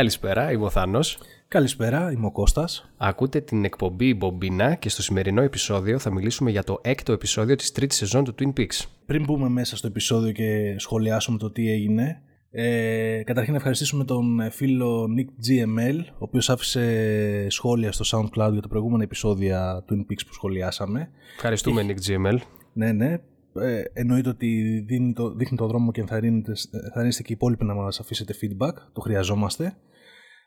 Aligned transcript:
Καλησπέρα, 0.00 0.52
είμαι 0.52 0.64
ο 0.64 0.70
Θάνος. 0.70 1.18
Καλησπέρα, 1.48 2.12
είμαι 2.12 2.26
ο 2.26 2.30
Κώστας. 2.30 2.90
Ακούτε 2.96 3.40
την 3.40 3.64
εκπομπή 3.64 4.14
Μπομπίνα 4.14 4.74
και 4.74 4.88
στο 4.88 5.02
σημερινό 5.02 5.42
επεισόδιο 5.42 5.98
θα 5.98 6.12
μιλήσουμε 6.12 6.50
για 6.50 6.64
το 6.64 6.78
έκτο 6.82 7.12
επεισόδιο 7.12 7.56
της 7.56 7.72
τρίτης 7.72 7.96
σεζόν 7.96 8.24
του 8.24 8.34
Twin 8.38 8.60
Peaks. 8.60 8.86
Πριν 9.06 9.24
μπούμε 9.24 9.48
μέσα 9.48 9.76
στο 9.76 9.86
επεισόδιο 9.86 10.32
και 10.32 10.74
σχολιάσουμε 10.78 11.38
το 11.38 11.50
τι 11.50 11.70
έγινε, 11.70 12.22
ε, 12.50 13.22
καταρχήν 13.24 13.52
να 13.52 13.58
ευχαριστήσουμε 13.58 14.04
τον 14.04 14.50
φίλο 14.50 15.06
Nick 15.18 15.48
GML, 15.48 16.04
ο 16.12 16.18
οποίος 16.18 16.50
άφησε 16.50 17.46
σχόλια 17.48 17.92
στο 17.92 18.18
SoundCloud 18.18 18.52
για 18.52 18.62
το 18.62 18.68
προηγούμενο 18.68 19.02
επεισόδια 19.02 19.84
Twin 19.88 20.00
Peaks 20.12 20.22
που 20.26 20.32
σχολιάσαμε. 20.32 21.10
Ευχαριστούμε 21.34 21.86
Nick 21.86 22.10
GML. 22.10 22.38
Ναι, 22.72 22.92
ναι. 22.92 23.16
Ε, 23.54 23.82
εννοείται 23.92 24.28
ότι 24.28 24.80
δίνει 24.86 25.12
το, 25.12 25.30
δείχνει 25.30 25.56
το 25.56 25.66
δρόμο 25.66 25.90
και 25.90 26.00
ενθαρρύνεστε 26.00 27.22
και 27.22 27.32
οι 27.32 27.34
υπόλοιποι 27.34 27.64
να 27.64 27.74
μας 27.74 28.00
αφήσετε 28.00 28.34
feedback. 28.42 28.72
Το 28.92 29.00
χρειαζόμαστε. 29.00 29.76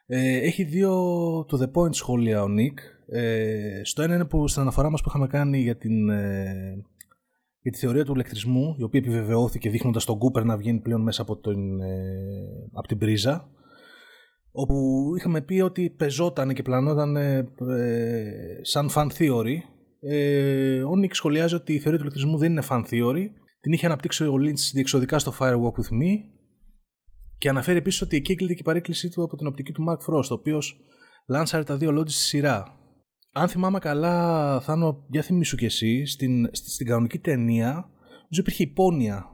Ε, 0.06 0.38
έχει 0.38 0.64
δύο 0.64 0.92
to 1.40 1.58
the 1.58 1.72
point 1.72 1.94
σχόλια 1.96 2.44
ο 2.44 2.48
Νίκ. 2.48 2.80
Ε, 3.08 3.82
στο 3.84 4.02
ένα 4.02 4.16
είναι 4.16 4.26
που 4.26 4.48
στην 4.48 4.62
αναφορά 4.62 4.90
μας 4.90 5.02
που 5.02 5.10
είχαμε 5.10 5.28
κάνει 5.28 5.60
για, 5.60 5.78
την, 5.78 6.10
ε, 6.10 6.84
για 7.60 7.72
τη 7.72 7.78
θεωρία 7.78 8.06
του 8.06 8.14
ηλεκτρισμού, 8.14 8.76
η 8.80 8.84
οποία 8.84 9.00
επιβεβαιώθηκε 9.00 9.70
δείχνοντας 9.70 10.06
τον 10.06 10.18
Κούπερ 10.18 10.44
να 10.44 10.58
βγαίνει 10.58 10.80
πλέον 10.80 11.02
μέσα 11.02 11.22
από, 11.22 11.38
τον, 11.38 11.82
ε, 11.82 12.70
από 12.74 12.88
την 12.88 12.98
πρίζα, 12.98 13.50
όπου 14.52 14.76
είχαμε 15.18 15.42
πει 15.42 15.60
ότι 15.60 15.90
πεζόταν 15.90 16.54
και 16.54 16.62
πλανόταν 16.62 17.16
ε, 17.16 17.48
σαν 18.62 18.90
fan 18.96 19.08
theory. 19.18 19.56
Ε, 20.00 20.84
ο 20.84 20.96
Νίκ 20.96 21.16
σχολιάζει 21.16 21.56
ότι 21.56 21.74
η 21.74 21.80
θεωρία 21.80 22.00
του 22.00 22.06
ηλεκτρισμού 22.06 22.38
δεν 22.38 22.52
είναι 22.52 22.64
fan 22.70 22.82
theory, 22.82 23.26
την 23.62 23.72
είχε 23.72 23.86
αναπτύξει 23.86 24.24
ο 24.24 24.36
Lynch 24.36 24.72
διεξοδικά 24.74 25.20
στο 25.20 25.34
Firewalk 25.40 25.80
With 25.80 25.94
Me 26.02 26.33
και 27.44 27.50
αναφέρει 27.50 27.78
επίσης 27.78 28.02
ότι 28.02 28.16
εκεί 28.16 28.32
έκλειται 28.32 28.54
και 28.54 28.60
η 28.60 28.64
παρέκκλησή 28.64 29.10
του 29.10 29.24
από 29.24 29.36
την 29.36 29.48
οπτική 29.48 29.72
του 29.72 29.86
Mark 29.90 30.14
Frost, 30.14 30.30
ο 30.30 30.34
οποίος 30.34 30.80
λάνσαρε 31.28 31.64
τα 31.64 31.78
δύο 31.78 31.92
λόγια 31.92 32.12
στη 32.12 32.22
σειρά. 32.22 32.64
Αν 33.34 33.48
θυμάμαι 33.48 33.80
καλά, 33.80 34.60
Θάνο, 34.60 35.06
για 35.10 35.22
θυμίσου 35.22 35.58
κι 35.58 35.66
εσύ, 35.66 36.06
στην, 36.06 36.50
στην 36.52 36.88
κανονική 36.88 37.20
ταινία, 37.20 37.70
νομίζω 37.70 38.40
υπήρχε 38.40 38.64
υπόνοια 38.64 39.26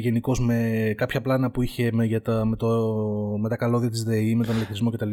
γενικώς 0.00 0.40
με 0.40 0.92
κάποια 0.96 1.20
πλάνα 1.20 1.50
που 1.50 1.62
είχε 1.62 1.92
με, 1.92 2.04
για 2.04 2.22
τα, 2.22 2.44
με, 2.44 2.56
το, 2.56 2.68
με 3.40 3.48
τα 3.48 3.56
καλώδια 3.56 3.90
της 3.90 4.02
ΔΕΗ, 4.02 4.34
με 4.34 4.44
τον 4.44 4.54
ηλεκτρισμό 4.56 4.90
κτλ. 4.90 5.10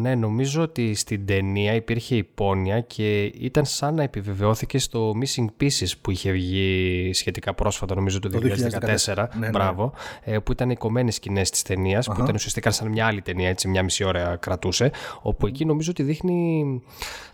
Ναι, 0.00 0.14
νομίζω 0.14 0.62
ότι 0.62 0.94
στην 0.94 1.26
ταινία 1.26 1.74
υπήρχε 1.74 2.16
υπόνοια 2.16 2.80
και 2.80 3.22
ήταν 3.24 3.64
σαν 3.64 3.94
να 3.94 4.02
επιβεβαιώθηκε 4.02 4.78
στο 4.78 5.12
Missing 5.20 5.46
Pieces 5.60 5.90
που 6.00 6.10
είχε 6.10 6.30
βγει 6.30 7.10
σχετικά 7.14 7.54
πρόσφατα, 7.54 7.94
νομίζω 7.94 8.18
το 8.18 8.30
2014. 8.32 9.14
Ναι, 9.16 9.26
ναι, 9.38 9.48
μπράβο. 9.48 9.92
Ε, 10.22 10.38
που 10.38 10.52
ήταν 10.52 10.70
οι 10.70 10.76
κομμένες 10.76 11.14
σκηνές 11.14 11.50
της 11.50 11.62
ταινίας, 11.62 12.06
που 12.06 12.20
ήταν 12.22 12.34
ουσιαστικά 12.34 12.70
σαν 12.70 12.88
μια 12.88 13.06
άλλη 13.06 13.22
ταινία, 13.22 13.48
έτσι, 13.48 13.68
μια 13.68 13.82
μισή 13.82 14.04
ώρα 14.04 14.36
κρατούσε. 14.36 14.90
Όπου 15.22 15.46
εκεί 15.46 15.64
νομίζω 15.64 15.90
ότι 15.90 16.02
δείχνει. 16.02 16.64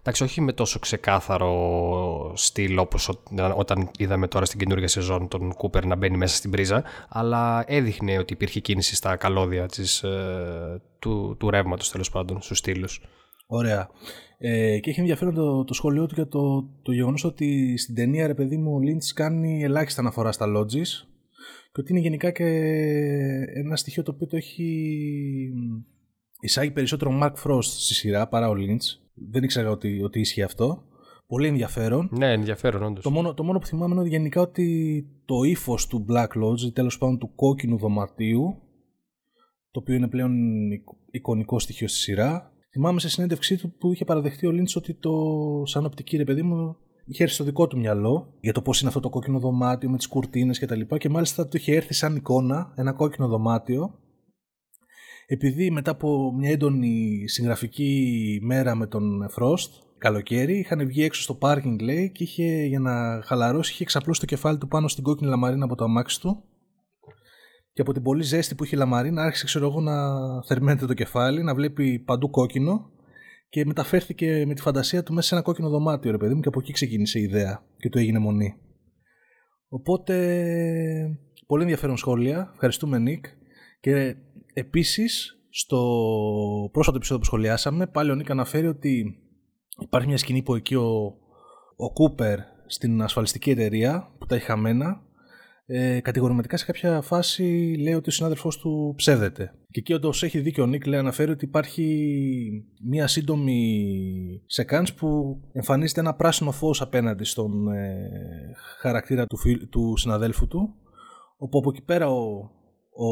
Εντάξει, 0.01 0.23
όχι 0.23 0.41
με 0.41 0.53
τόσο 0.53 0.79
ξεκάθαρο 0.79 2.33
στυλ 2.35 2.79
όπως 2.79 3.11
όταν 3.57 3.91
είδαμε 3.99 4.29
τώρα 4.29 4.45
στην 4.45 4.59
καινούργια 4.59 4.89
σεζόν 4.89 5.29
τον 5.29 5.55
Κούπερ 5.55 5.87
να 5.87 5.97
μπαίνει 5.97 6.17
μέσα 6.17 6.37
στην 6.37 6.51
πρίζα, 6.51 6.83
αλλά 7.09 7.65
έδειχνε 7.67 8.19
ότι 8.19 8.33
υπήρχε 8.33 8.61
κίνηση 8.61 8.95
στα 8.95 9.17
καλώδια 9.17 9.67
της, 9.67 10.03
ε, 10.03 10.81
του, 11.03 11.37
του 11.39 11.51
ρεύματος 11.51 11.91
τέλος 11.91 12.11
πάντων 12.11 12.43
στους 12.43 12.59
στήλους. 12.59 13.01
Ωραία. 13.47 13.91
Ε, 14.39 14.79
και 14.79 14.91
έχει 14.91 15.01
ενδιαφέρον 15.01 15.35
το, 15.35 15.65
το 15.65 15.75
σχόλιο 15.75 16.07
του 16.07 16.15
για 16.15 16.29
το, 16.29 16.63
το 16.83 16.93
γεγονός 16.93 17.25
ότι 17.25 17.79
στην 17.79 17.95
ταινία 17.95 18.27
ρε 18.27 18.35
παιδί 18.35 18.57
μου 18.57 18.75
ο 18.75 18.81
Λίντ 18.81 19.03
κάνει 19.15 19.63
ελάχιστα 19.63 20.01
αναφορά 20.01 20.33
στα 20.33 20.47
lodges 20.57 21.07
και 21.73 21.81
ότι 21.81 21.93
είναι 21.93 22.01
γενικά 22.01 22.31
και 22.31 22.45
ένα 23.55 23.77
στοιχείο 23.77 24.03
το 24.03 24.13
οποίο 24.15 24.27
το 24.27 24.37
έχει 24.37 24.67
εισάγει 26.41 26.71
περισσότερο 26.71 27.19
Mark 27.23 27.33
Frost 27.45 27.63
στη 27.63 27.95
σειρά 27.95 28.29
παρά 28.29 28.49
ο 28.49 28.53
Lynch. 28.57 29.01
Δεν 29.31 29.43
ήξερα 29.43 29.71
ότι, 29.71 30.03
ότι 30.03 30.21
ίσχυε 30.21 30.43
αυτό. 30.43 30.85
Πολύ 31.27 31.47
ενδιαφέρον. 31.47 32.09
Ναι, 32.13 32.33
ενδιαφέρον, 32.33 32.83
όντως. 32.83 33.03
Το 33.03 33.11
μόνο, 33.11 33.35
το 33.35 33.45
μόνο 33.45 33.59
που 33.59 33.67
θυμάμαι 33.67 33.93
είναι 33.93 34.01
ότι 34.01 34.09
γενικά 34.09 34.41
ότι 34.41 35.07
το 35.25 35.43
ύφος 35.43 35.87
του 35.87 36.07
Black 36.09 36.43
Lodge, 36.43 36.73
τέλος 36.73 36.99
πάντων 36.99 37.19
του 37.19 37.35
κόκκινου 37.35 37.79
δωματίου, 37.79 38.62
το 39.73 39.81
οποίο 39.81 39.95
είναι 39.95 40.09
πλέον 40.09 40.33
εικονικό 41.11 41.59
στοιχείο 41.59 41.89
στη 41.89 41.99
σειρά. 41.99 42.53
Θυμάμαι 42.73 43.01
σε 43.01 43.09
συνέντευξή 43.09 43.57
του 43.57 43.73
που 43.79 43.93
είχε 43.93 44.05
παραδεχτεί 44.05 44.47
ο 44.47 44.51
Λίντς 44.51 44.77
ότι 44.77 44.95
το 44.95 45.13
σαν 45.65 45.85
οπτική 45.85 46.17
ρε 46.17 46.25
παιδί 46.25 46.43
μου 46.43 46.77
είχε 47.05 47.23
έρθει 47.23 47.35
στο 47.35 47.45
δικό 47.45 47.67
του 47.67 47.79
μυαλό 47.79 48.35
για 48.41 48.53
το 48.53 48.63
πώς 48.63 48.81
είναι 48.81 48.89
αυτό 48.89 49.01
το 49.01 49.09
κόκκινο 49.09 49.39
δωμάτιο 49.39 49.91
με 49.91 49.97
τις 49.97 50.09
κουρτίνες 50.09 50.59
κτλ. 50.59 50.81
Και, 50.81 50.97
και 50.97 51.09
μάλιστα 51.09 51.49
του 51.49 51.57
είχε 51.57 51.75
έρθει 51.75 51.95
σαν 51.95 52.17
εικόνα 52.17 52.73
ένα 52.77 52.93
κόκκινο 52.93 53.29
δωμάτιο 53.29 53.97
επειδή 55.27 55.71
μετά 55.71 55.91
από 55.91 56.33
μια 56.37 56.51
έντονη 56.51 57.25
συγγραφική 57.29 58.39
μέρα 58.43 58.75
με 58.75 58.87
τον 58.87 59.29
Frost, 59.37 59.71
καλοκαίρι, 59.99 60.59
είχαν 60.59 60.87
βγει 60.87 61.03
έξω 61.03 61.23
στο 61.23 61.35
πάρκινγκ 61.35 61.81
λέει 61.81 62.11
και 62.11 62.23
είχε, 62.23 62.65
για 62.65 62.81
να 62.81 63.23
χαλαρώσει 63.23 63.73
είχε 63.73 63.83
εξαπλώσει 63.83 64.21
το 64.21 64.27
κεφάλι 64.27 64.59
του 64.59 64.69
πάνω 64.69 64.89
στην 64.89 65.05
κόκκινη 65.05 65.31
λαμαρίνα 65.31 65.65
από 65.65 65.75
το 65.75 65.85
αμάξι 65.85 66.21
του 66.21 66.45
και 67.73 67.81
από 67.81 67.93
την 67.93 68.03
πολύ 68.03 68.23
ζέστη 68.23 68.55
που 68.55 68.65
είχε 68.65 68.77
η 68.77 68.79
λαμαρίνα 68.79 69.23
άρχισε 69.23 69.45
ξέρω 69.45 69.67
εγώ 69.67 69.81
να 69.81 69.95
θερμαίνεται 70.43 70.87
το 70.87 70.95
κεφάλι, 70.95 71.43
να 71.43 71.55
βλέπει 71.55 71.99
παντού 71.99 72.31
κόκκινο 72.31 72.91
και 73.49 73.65
μεταφέρθηκε 73.65 74.45
με 74.47 74.55
τη 74.55 74.61
φαντασία 74.61 75.03
του 75.03 75.15
μέσα 75.15 75.29
σε 75.29 75.35
ένα 75.35 75.43
κόκκινο 75.43 75.69
δωμάτιο 75.69 76.11
ρε 76.11 76.17
παιδί 76.17 76.35
μου 76.35 76.41
και 76.41 76.49
από 76.49 76.61
εκεί 76.61 76.73
ξεκίνησε 76.73 77.19
η 77.19 77.23
ιδέα 77.23 77.63
και 77.77 77.89
του 77.89 77.99
έγινε 77.99 78.19
μονή. 78.19 78.55
Οπότε 79.69 80.17
πολύ 81.47 81.63
ενδιαφέρον 81.63 81.97
σχόλια, 81.97 82.51
ευχαριστούμε 82.53 82.99
Νίκ 82.99 83.25
και 83.81 84.17
επίσης 84.53 85.39
στο 85.51 85.79
πρόσφατο 86.73 86.97
επεισόδιο 86.97 87.23
που 87.23 87.29
σχολιάσαμε 87.29 87.87
πάλι 87.87 88.11
ο 88.11 88.15
Νίκ 88.15 88.31
αναφέρει 88.31 88.67
ότι 88.67 89.19
υπάρχει 89.81 90.09
μια 90.09 90.17
σκηνή 90.17 90.43
που 90.43 90.55
εκεί 90.55 90.75
ο, 90.75 91.15
ο 91.77 91.93
Κούπερ 91.93 92.39
στην 92.67 93.03
ασφαλιστική 93.03 93.51
εταιρεία 93.51 94.13
που 94.19 94.27
τα 94.27 94.35
έχει 94.35 94.45
χαμένα 94.45 95.03
ε, 95.67 96.01
κατηγορηματικά 96.01 96.57
σε 96.57 96.65
κάποια 96.65 97.01
φάση 97.01 97.75
λέει 97.81 97.95
ότι 97.95 98.09
ο 98.09 98.13
συνάδελφός 98.13 98.59
του 98.59 98.95
ψεύδεται. 98.97 99.55
Και 99.71 99.81
εκεί 99.81 99.93
όντως 99.93 100.23
έχει 100.23 100.41
δίκιο 100.41 100.63
ο 100.65 100.67
Νίκ, 100.67 100.87
λέει, 100.87 100.99
αναφέρει 100.99 101.31
ότι 101.31 101.45
υπάρχει 101.45 102.67
μία 102.85 103.07
σύντομη 103.07 104.43
σεκάνς 104.47 104.95
που 104.95 105.41
εμφανίζεται 105.53 106.01
ένα 106.01 106.15
πράσινο 106.15 106.51
φως 106.51 106.81
απέναντι 106.81 107.25
στον 107.25 107.69
ε, 107.69 108.11
χαρακτήρα 108.81 109.27
του, 109.27 109.39
του 109.71 109.97
συναδέλφου 109.97 110.47
του, 110.47 110.75
όπου 111.37 111.59
από 111.59 111.71
εκεί 111.71 111.83
πέρα 111.83 112.09
ο, 112.11 112.51
ο, 112.95 113.09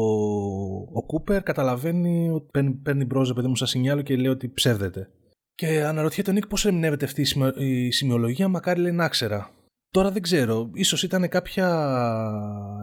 ο 0.93 1.05
Κούπερ 1.05 1.43
καταλαβαίνει 1.43 2.29
ότι 2.29 2.47
παίρνει, 2.51 2.71
παίρνει 2.71 3.05
μπρόζα 3.05 3.33
παιδί 3.33 3.47
μου 3.47 3.55
σαν 3.55 3.67
σινιάλο 3.67 4.01
και 4.01 4.15
λέει 4.15 4.31
ότι 4.31 4.49
ψεύδεται. 4.49 5.09
Και 5.55 5.83
αναρωτιέται 5.83 6.29
ο 6.29 6.33
Νίκ 6.33 6.47
πώς 6.47 6.65
ερμηνεύεται 6.65 7.05
αυτή 7.05 7.25
η 7.57 7.91
σημειολογία, 7.91 8.47
μακάρι 8.47 8.81
λέει 8.81 8.91
να 8.91 9.07
ξέρα. 9.07 9.49
Τώρα 9.91 10.11
δεν 10.11 10.21
ξέρω, 10.21 10.69
ίσως 10.73 11.03
ήταν 11.03 11.29
κάποια 11.29 11.67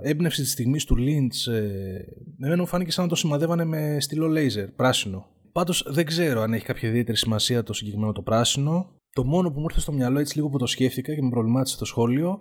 έμπνευση 0.02 0.42
της 0.42 0.52
στιγμής 0.52 0.84
του 0.84 0.96
Lynch, 0.98 1.52
ε, 1.52 1.98
εμένα 2.40 2.60
μου 2.60 2.66
φάνηκε 2.66 2.90
σαν 2.90 3.04
να 3.04 3.10
το 3.10 3.16
σημαδεύανε 3.16 3.64
με 3.64 3.96
στυλό 4.00 4.26
λέιζερ, 4.26 4.70
πράσινο. 4.70 5.26
Πάντως 5.52 5.86
δεν 5.88 6.06
ξέρω 6.06 6.40
αν 6.40 6.52
έχει 6.52 6.64
κάποια 6.64 6.88
ιδιαίτερη 6.88 7.16
σημασία 7.16 7.62
το 7.62 7.72
συγκεκριμένο 7.72 8.12
το 8.12 8.22
πράσινο. 8.22 8.92
Το 9.12 9.24
μόνο 9.24 9.50
που 9.50 9.58
μου 9.58 9.66
ήρθε 9.68 9.80
στο 9.80 9.92
μυαλό 9.92 10.18
έτσι 10.18 10.36
λίγο 10.36 10.48
που 10.48 10.58
το 10.58 10.66
σκέφτηκα 10.66 11.14
και 11.14 11.22
με 11.22 11.30
προβλημάτισε 11.30 11.78
το 11.78 11.84
σχόλιο 11.84 12.40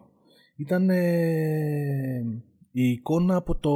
ήταν 0.56 0.90
η 2.72 2.90
εικόνα 2.90 3.36
από 3.36 3.56
το 3.56 3.72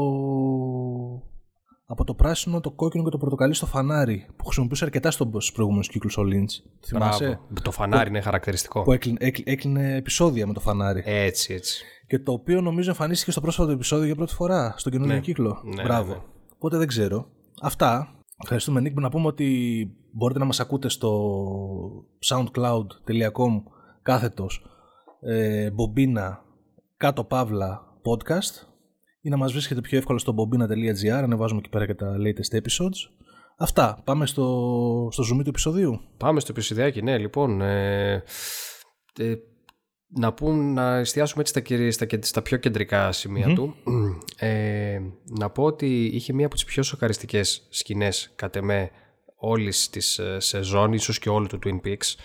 από 1.91 2.03
το 2.03 2.13
πράσινο, 2.13 2.59
το 2.59 2.71
κόκκινο 2.71 3.03
και 3.03 3.09
το 3.09 3.17
πορτοκαλί 3.17 3.53
στο 3.53 3.65
φανάρι 3.65 4.27
που 4.35 4.45
χρησιμοποιούσε 4.45 4.83
αρκετά 4.83 5.11
στους 5.11 5.51
προηγούμενους 5.51 5.87
κύκλους 5.87 6.17
ο 6.17 6.23
Λίντς. 6.23 6.63
Θυμάσαι; 6.85 7.39
Το 7.61 7.71
φανάρι 7.71 8.09
είναι 8.09 8.21
χαρακτηριστικό. 8.21 8.81
Που 8.81 8.91
έκλεινε, 8.91 9.31
έκλεινε, 9.43 9.95
επεισόδια 9.95 10.47
με 10.47 10.53
το 10.53 10.59
φανάρι. 10.59 11.03
Έτσι, 11.05 11.53
έτσι. 11.53 11.83
Και 12.07 12.19
το 12.19 12.31
οποίο 12.31 12.61
νομίζω 12.61 12.89
εμφανίστηκε 12.89 13.31
στο 13.31 13.41
πρόσφατο 13.41 13.71
επεισόδιο 13.71 14.05
για 14.05 14.15
πρώτη 14.15 14.33
φορά, 14.33 14.73
στον 14.77 14.91
καινούργιο 14.91 15.15
ναι. 15.15 15.21
κύκλο. 15.21 15.61
Ναι, 15.63 15.83
Μπράβο. 15.83 16.11
Ναι, 16.11 16.15
ναι. 16.15 16.21
Οπότε 16.55 16.77
δεν 16.77 16.87
ξέρω. 16.87 17.27
Αυτά. 17.61 18.15
Ευχαριστούμε, 18.43 18.79
Νίκ. 18.79 18.99
Να 18.99 19.09
πούμε 19.09 19.27
ότι 19.27 19.47
μπορείτε 20.11 20.39
να 20.39 20.45
μας 20.45 20.59
ακούτε 20.59 20.89
στο 20.89 21.35
soundcloud.com 22.25 23.61
κάθετος 24.01 24.65
ε, 25.21 25.71
μπομπίνα 25.71 26.43
κάτω 26.97 27.23
παύλα 27.23 27.83
podcast 28.03 28.70
ή 29.21 29.29
να 29.29 29.37
μας 29.37 29.51
βρίσκετε 29.51 29.81
πιο 29.81 29.97
εύκολα 29.97 30.19
στο 30.19 30.35
bobina.gr, 30.37 31.09
ανεβάζουμε 31.09 31.59
εκεί 31.59 31.69
πέρα 31.69 31.85
και 31.85 31.93
τα 31.93 32.15
latest 32.17 32.57
episodes. 32.57 33.25
Αυτά. 33.57 34.01
Πάμε 34.03 34.25
στο, 34.25 35.07
στο 35.11 35.23
zoom 35.23 35.43
του 35.43 35.49
επεισοδίου. 35.49 36.01
Πάμε 36.17 36.39
στο 36.39 36.51
επεισοδιάκι, 36.51 37.01
ναι. 37.01 37.17
Λοιπόν, 37.17 37.61
ε, 37.61 38.23
ε, 39.19 39.35
να 40.07 40.33
πούμε, 40.33 40.63
να 40.63 40.95
εστιάσουμε 40.97 41.43
έτσι 41.47 41.91
στα, 41.91 42.05
στα, 42.05 42.19
στα 42.21 42.41
πιο 42.41 42.57
κεντρικά 42.57 43.09
του. 43.55 43.75
Ε, 44.37 44.99
να 45.39 45.49
πω 45.49 45.63
ότι 45.63 46.05
είχε 46.05 46.33
μία 46.33 46.45
από 46.45 46.55
τις 46.55 46.65
πιο 46.65 46.83
σοκαριστικές 46.83 47.67
σκηνές, 47.69 48.31
κατ' 48.35 48.55
εμέ, 48.55 48.91
όλης 49.35 49.89
της 49.89 50.19
ε, 50.19 50.39
σεζόν, 50.39 50.93
ίσως 50.93 51.19
και 51.19 51.29
όλου 51.29 51.47
του 51.47 51.59
Twin 51.65 51.87
Peaks. 51.87 52.15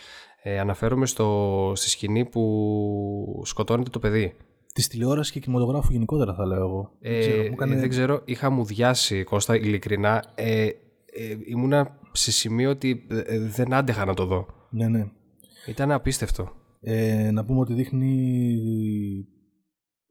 Ε, 0.42 0.58
αναφέρομαι 0.58 1.06
στο, 1.06 1.72
στη 1.74 1.88
σκηνή 1.88 2.24
που 2.24 3.42
σκοτώνεται 3.44 3.90
το 3.90 3.98
παιδί 3.98 4.36
της 4.76 4.88
τηλεόρασης 4.88 5.32
και 5.32 5.40
κινηματογράφου 5.40 5.92
γενικότερα, 5.92 6.34
θα 6.34 6.46
λέω 6.46 6.58
εγώ. 6.58 6.90
Ε, 7.00 7.48
δεν, 7.58 7.88
ξέρω, 7.88 8.22
είχα 8.24 8.50
μου 8.50 8.64
διάσει 8.64 9.24
Κώστα, 9.24 9.56
ειλικρινά. 9.56 10.24
Ε, 10.34 10.64
ε, 10.64 10.70
ήμουνα 11.46 11.98
σε 12.12 12.32
σημείο 12.32 12.70
ότι 12.70 13.06
ε, 13.08 13.38
δεν 13.38 13.74
άντεχα 13.74 14.04
να 14.04 14.14
το 14.14 14.24
δω. 14.24 14.46
Ναι, 14.70 14.88
ναι. 14.88 15.06
Ήταν 15.66 15.92
απίστευτο. 15.92 16.52
Ε, 16.80 17.30
να 17.30 17.44
πούμε 17.44 17.60
ότι 17.60 17.74
δείχνει 17.74 18.28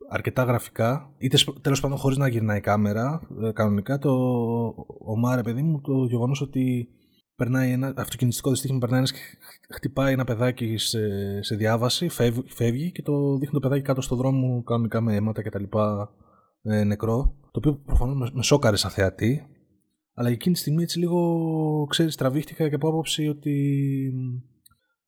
αρκετά 0.10 0.44
γραφικά, 0.44 1.14
είτε 1.18 1.38
τέλος 1.62 1.80
πάντων 1.80 1.98
χωρίς 1.98 2.18
να 2.18 2.28
γυρνάει 2.28 2.58
η 2.58 2.62
κάμερα, 2.62 3.22
ε, 3.44 3.52
κανονικά 3.52 3.98
το 3.98 4.12
ο 5.06 5.18
Μάρε 5.18 5.42
παιδί 5.42 5.62
μου, 5.62 5.82
το 5.82 6.06
γεγονός 6.06 6.42
ότι 6.42 6.88
περνάει 7.36 7.72
ένα 7.72 7.94
αυτοκινητικό 7.98 8.50
δυστύχημα, 8.50 8.80
περνάει 8.80 8.98
ένας 8.98 9.12
και 9.12 9.20
χτυπάει 9.70 10.14
ένα 10.14 10.24
παιδάκι 10.24 10.78
σε, 10.78 11.00
σε 11.44 11.56
διάβαση, 11.56 12.10
φεύγει, 12.10 12.44
φεύγει, 12.48 12.92
και 12.92 13.02
το 13.02 13.38
δείχνει 13.38 13.54
το 13.54 13.60
παιδάκι 13.60 13.82
κάτω 13.82 14.02
στο 14.02 14.16
δρόμο 14.16 14.64
κανονικά 14.64 15.02
με 15.02 15.16
αίματα 15.16 15.42
και 15.42 15.50
τα 15.50 15.60
λοιπά 15.60 16.12
ε, 16.62 16.84
νεκρό, 16.84 17.36
το 17.42 17.60
οποίο 17.60 17.74
προφανώς 17.74 18.16
με, 18.16 18.30
με 18.34 18.44
σόκαρε 18.44 18.76
σαν 18.76 18.92
θεατή, 18.92 19.48
αλλά 20.14 20.30
εκείνη 20.30 20.56
τη 20.56 20.62
στιγμή 20.62 20.84
έτσι 20.84 21.00
λίγο, 21.00 21.86
ξέρεις, 21.90 22.16
τραβήχτηκα 22.16 22.70
και 22.70 22.76
από 22.76 22.90
άποψη 22.90 23.28
ότι 23.28 23.54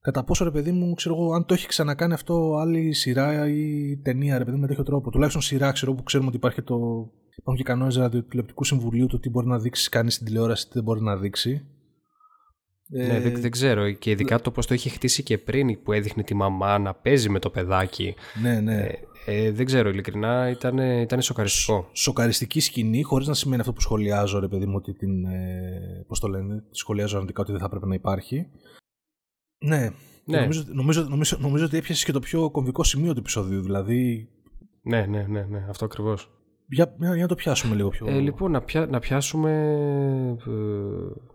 κατά 0.02 0.24
πόσο 0.24 0.44
ρε 0.44 0.52
παιδί 0.52 0.72
μου, 0.72 0.94
ξέρω 0.94 1.16
εγώ, 1.16 1.34
αν 1.34 1.46
το 1.46 1.54
έχει 1.54 1.68
ξανακάνει 1.68 2.14
αυτό 2.14 2.56
άλλη 2.60 2.94
σειρά 2.94 3.48
ή 3.50 3.98
ταινία, 4.04 4.38
ρε 4.38 4.44
παιδί 4.44 4.56
μου, 4.56 4.62
με 4.62 4.68
τέτοιο 4.68 4.84
τρόπο. 4.84 5.10
Τουλάχιστον 5.10 5.42
σειρά, 5.42 5.72
ξέρω 5.72 5.94
που 5.94 6.04
ξέρουμε 6.04 6.30
ότι 6.30 6.38
υπάρχει 6.38 6.62
το. 6.62 6.76
Υπάρχουν 7.40 7.56
και 7.56 7.64
κανόνες 7.64 7.96
ραδιοτηλεοπτικού 7.96 8.64
συμβουλίου 8.64 9.08
το 9.08 9.20
τι 9.20 9.30
μπορεί 9.30 9.48
να 9.48 9.60
δείξει 9.60 9.90
κανείς 9.90 10.14
στην 10.14 10.26
τηλεόραση, 10.26 10.66
τι 10.66 10.72
δεν 10.74 10.84
μπορεί 10.84 11.02
να 11.02 11.18
δείξει. 11.18 11.68
Ναι, 12.89 13.04
ε... 13.04 13.19
δεν, 13.19 13.42
δεν, 13.42 13.51
ξέρω. 13.51 13.92
Και 13.92 14.10
ειδικά 14.10 14.42
το 14.42 14.51
πώ 14.51 14.66
το 14.66 14.74
είχε 14.74 14.89
χτίσει 14.89 15.24
και 15.24 15.38
πριν 15.38 15.84
που 15.84 15.92
έδειχνε 15.92 16.24
τη 16.24 16.34
μαμά 16.34 16.78
να 16.78 16.94
παίζει 16.94 17.30
με 17.30 17.39
το 17.39 17.50
παιδάκι. 17.50 18.16
Ναι, 18.42 18.60
ναι. 18.60 18.75
Ε, 19.25 19.45
ε, 19.45 19.51
δεν 19.51 19.66
ξέρω, 19.66 19.89
ειλικρινά 19.89 20.50
ήταν, 20.50 20.78
ήταν 20.78 21.22
σοκαριστικό. 21.22 21.89
Σοκαριστική 21.94 22.60
σκηνή, 22.60 23.01
χωρίς 23.01 23.28
να 23.28 23.34
σημαίνει 23.34 23.62
αυτό 23.62 23.74
που 23.74 23.81
σχολιάζω, 23.81 24.39
ρε 24.39 24.48
παιδί 24.48 24.66
μου, 24.66 24.75
ότι 24.75 24.94
την. 24.94 25.25
Ε, 25.25 26.06
Πώς 26.07 26.19
το 26.19 26.28
λένε, 26.28 26.63
τη 26.69 26.78
σχολιάζω 26.78 27.16
αρνητικά 27.16 27.42
ότι 27.42 27.51
δεν 27.51 27.62
θα 27.62 27.69
πρέπει 27.69 27.88
να 27.88 27.95
υπάρχει. 27.95 28.48
Ναι. 29.57 29.90
ναι. 30.25 30.40
Νομίζω, 30.40 30.63
νομίζω, 30.68 31.04
νομίζω, 31.04 31.38
νομίζω 31.40 31.66
ότι 31.66 31.78
έπιασες 31.78 32.06
και 32.06 32.12
το 32.12 32.19
πιο 32.19 32.50
κομβικό 32.51 32.83
σημείο 32.83 33.13
του 33.13 33.19
επεισοδίου. 33.19 33.62
Δηλαδή. 33.62 34.30
Ναι, 34.81 35.06
ναι, 35.06 35.25
ναι, 35.30 35.42
ναι 35.42 35.66
αυτό 35.69 35.86
ακριβώς. 35.86 36.37
Για, 36.69 36.96
για, 37.00 37.16
να 37.16 37.28
το 37.28 37.36
πιάσουμε 37.36 37.75
λίγο 37.75 37.90
πιο. 37.90 38.08
Ε, 38.10 38.19
λοιπόν, 38.19 38.52
να, 38.52 38.62
πια, 38.62 38.86
να 38.86 39.00
πιάσουμε. 39.00 39.52
Ε, 40.48 40.52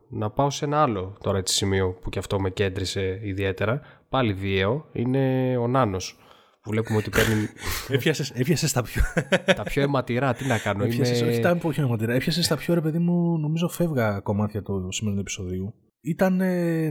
να 0.08 0.30
πάω 0.30 0.50
σε 0.50 0.64
ένα 0.64 0.82
άλλο 0.82 1.16
τώρα 1.20 1.38
έτσι 1.38 1.54
σημείο 1.54 1.98
που 2.00 2.10
και 2.10 2.18
αυτό 2.18 2.40
με 2.40 2.50
κέντρισε 2.50 3.20
ιδιαίτερα. 3.22 3.80
Πάλι 4.08 4.32
βίαιο. 4.32 4.88
Είναι 4.92 5.56
ο 5.56 5.68
Νάνος. 5.68 6.16
Βλέπουμε 6.64 6.98
ότι 6.98 7.10
παίρνει. 7.10 7.46
Έπιασες 7.96 8.30
έπιασες 8.30 8.72
τα 8.72 8.82
πιο. 8.82 9.02
τα 9.56 9.62
πιο 9.62 9.82
αιματηρά, 9.82 10.34
τι 10.34 10.46
να 10.46 10.58
κάνω. 10.58 10.84
Έπιασες, 10.84 11.20
είμαι... 11.20 11.30
Όχι 11.30 11.40
τα 11.40 11.56
πιο 11.56 11.84
αιματηρά. 11.84 12.14
Έπιασες 12.14 12.48
τα 12.48 12.56
πιο 12.56 12.74
ρε 12.74 12.80
παιδί 12.80 12.98
μου, 12.98 13.38
νομίζω 13.38 13.68
φεύγα 13.68 14.20
κομμάτια 14.20 14.62
του 14.62 14.88
σημερινού 14.90 15.20
επεισοδίου. 15.20 15.74
Ήταν 16.00 16.40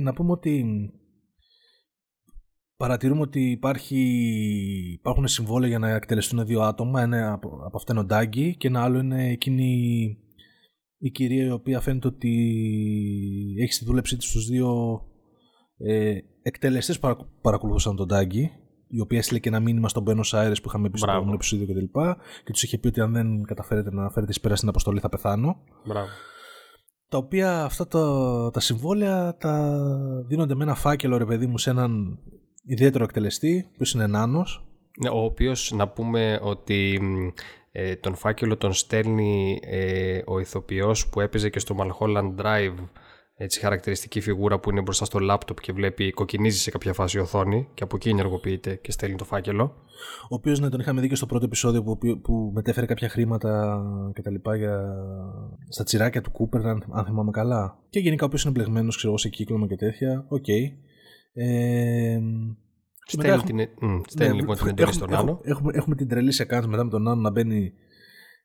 να 0.02 0.14
πούμε 0.14 0.32
ότι 0.32 0.66
παρατηρούμε 2.82 3.22
ότι 3.22 3.52
υπάρχει, 3.52 4.00
υπάρχουν 5.00 5.28
συμβόλαια 5.28 5.70
για 5.70 5.80
να 5.80 5.90
εκτελεστούν 5.90 6.46
δύο 6.46 6.62
άτομα. 6.62 7.02
Ένα 7.02 7.34
από, 7.34 7.48
από 7.66 7.78
αυτά 7.78 7.92
είναι 7.92 8.02
ο 8.02 8.06
Ντάγκη 8.06 8.56
και 8.56 8.68
ένα 8.68 8.84
άλλο 8.84 9.00
είναι 9.00 9.30
εκείνη 9.30 9.68
η 10.98 11.12
κυρία 11.12 11.46
η 11.46 11.52
οποία 11.52 11.80
φαίνεται 11.80 12.08
ότι 12.08 12.32
έχει 13.62 13.74
στη 13.74 13.86
δούλεψή 13.86 14.18
της 14.18 14.32
τους 14.32 14.46
δύο 14.46 15.02
ε, 15.78 16.18
εκτελεστές 16.42 17.00
που 17.00 17.28
παρακολουθούσαν 17.42 17.96
τον 17.96 18.08
Ντάγκη 18.08 18.52
η 18.88 19.00
οποία 19.00 19.18
έστειλε 19.18 19.40
και 19.40 19.50
ένα 19.50 19.60
μήνυμα 19.60 19.90
στον 19.90 20.04
Μπένο 20.04 20.22
Άιρε 20.32 20.54
που 20.54 20.68
είχαμε 20.68 20.90
πει 20.90 20.98
στο 20.98 21.06
προηγούμενο 21.06 21.36
επεισόδιο 21.36 21.66
κτλ. 21.66 22.00
Και, 22.00 22.16
και 22.44 22.52
τους 22.52 22.64
είχε 22.64 22.78
πει 22.78 22.88
ότι 22.88 23.02
αν 23.02 23.14
δεν 23.14 23.44
καταφέρετε 23.44 23.92
να 23.92 24.10
φέρετε 24.10 24.32
εις 24.32 24.40
πέρα 24.40 24.56
στην 24.56 24.70
αποστολή 24.70 25.00
θα 25.00 25.10
πεθάνω. 25.10 25.56
Μπράβο. 25.86 26.08
Τα 27.08 27.18
οποία 27.18 27.64
αυτά 27.64 27.88
τα, 27.88 28.50
τα 28.54 28.60
συμβόλαια 28.60 29.38
τα 29.38 29.78
δίνονται 30.28 30.56
με 30.56 30.64
ένα 30.64 30.76
φάκελο 30.76 31.18
ρε 31.18 31.26
παιδί 31.26 31.48
μου 31.48 31.58
σε 31.58 31.70
έναν 31.70 32.20
ιδιαίτερο 32.62 33.04
εκτελεστή, 33.04 33.70
που 33.78 33.84
είναι 33.94 34.08
Νάνος. 34.08 34.66
Ναι, 35.02 35.10
ο 35.10 35.24
οποίος 35.24 35.72
να 35.76 35.88
πούμε 35.88 36.40
ότι 36.42 37.00
ε, 37.72 37.96
τον 37.96 38.16
φάκελο 38.16 38.58
τον 38.58 38.74
στέλνει 38.74 39.60
ε, 39.64 40.22
ο 40.26 40.40
ηθοποιός 40.40 41.10
που 41.10 41.22
έπαιζε 41.22 41.50
και 41.50 41.60
στο 41.60 41.76
Malholland 41.80 42.36
Drive 42.42 42.76
έτσι 43.44 43.60
χαρακτηριστική 43.60 44.22
φιγούρα 44.22 44.60
που 44.60 44.70
είναι 44.70 44.82
μπροστά 44.82 45.06
στο 45.06 45.20
λάπτοπ 45.20 45.60
και 45.62 45.72
βλέπει, 45.72 46.12
κοκκινίζει 46.12 46.60
σε 46.60 46.72
κάποια 46.72 46.94
φάση 46.94 47.18
η 47.18 47.20
οθόνη 47.20 47.68
και 47.74 47.84
από 47.84 47.96
εκεί 47.96 48.10
ενεργοποιείται 48.10 48.76
και 48.76 48.92
στέλνει 48.92 49.16
το 49.16 49.24
φάκελο. 49.24 49.64
Ο 50.30 50.36
οποίος 50.36 50.60
ναι, 50.60 50.70
τον 50.70 50.80
είχαμε 50.80 51.02
δει 51.02 51.08
και 51.08 51.16
στο 51.16 51.26
πρώτο 51.26 51.46
επεισόδιο 51.46 51.84
που, 51.84 51.98
που 52.22 52.52
μετέφερε 52.54 52.86
κάποια 52.86 53.10
χρήματα 53.10 53.82
και 54.16 54.22
τα 54.22 54.32
λοιπά 54.32 54.56
για... 54.56 54.96
στα 55.70 55.84
τσιράκια 55.84 56.22
του 56.22 56.32
Κούπερ, 56.32 56.68
αν, 56.68 56.84
αν 56.92 57.06
θυμάμαι 57.06 57.32
καλά. 57.32 57.78
Και 57.90 58.00
γενικά 58.00 58.24
ο 58.24 58.26
οποίος 58.26 58.44
είναι 58.44 58.52
μπλεγμένος, 58.52 58.98
ξέρω 58.98 59.18
σε 59.18 59.30
κύκλωμα 59.30 59.68
και 59.68 59.76
τέτοια. 59.76 60.26
OK. 60.28 60.44
Okay. 60.48 60.91
Ε, 61.34 62.20
στέλνει 63.06 63.30
έχουμε... 63.30 63.66
την, 63.66 63.76
mm, 63.82 64.02
στέλνει 64.08 64.34
ναι, 64.34 64.40
λοιπόν 64.40 64.58
την 64.58 64.68
εντολή 64.68 64.94
στον 64.94 65.10
νάνο. 65.10 65.42
Έχουμε, 65.44 65.72
έχουμε 65.76 65.96
την 65.96 66.08
τρελή 66.08 66.32
σε 66.32 66.44
κάτω 66.44 66.68
μετά 66.68 66.84
με 66.84 66.90
τον 66.90 67.02
νάνο 67.02 67.22
να 67.22 67.30
μπαίνει. 67.30 67.74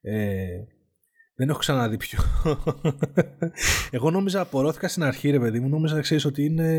Ε, 0.01 0.47
δεν 1.37 1.49
έχω 1.49 1.59
ξαναδεί 1.59 1.97
πιο. 1.97 2.19
Εγώ 3.91 4.11
νόμιζα, 4.11 4.41
απορρώθηκα 4.41 4.89
στην 4.89 5.03
αρχή, 5.03 5.31
ρε 5.31 5.39
παιδί 5.39 5.61
μου, 5.61 5.69
νόμιζα 5.69 6.01
ξέρεις 6.01 6.25
ότι 6.25 6.45
είναι. 6.45 6.71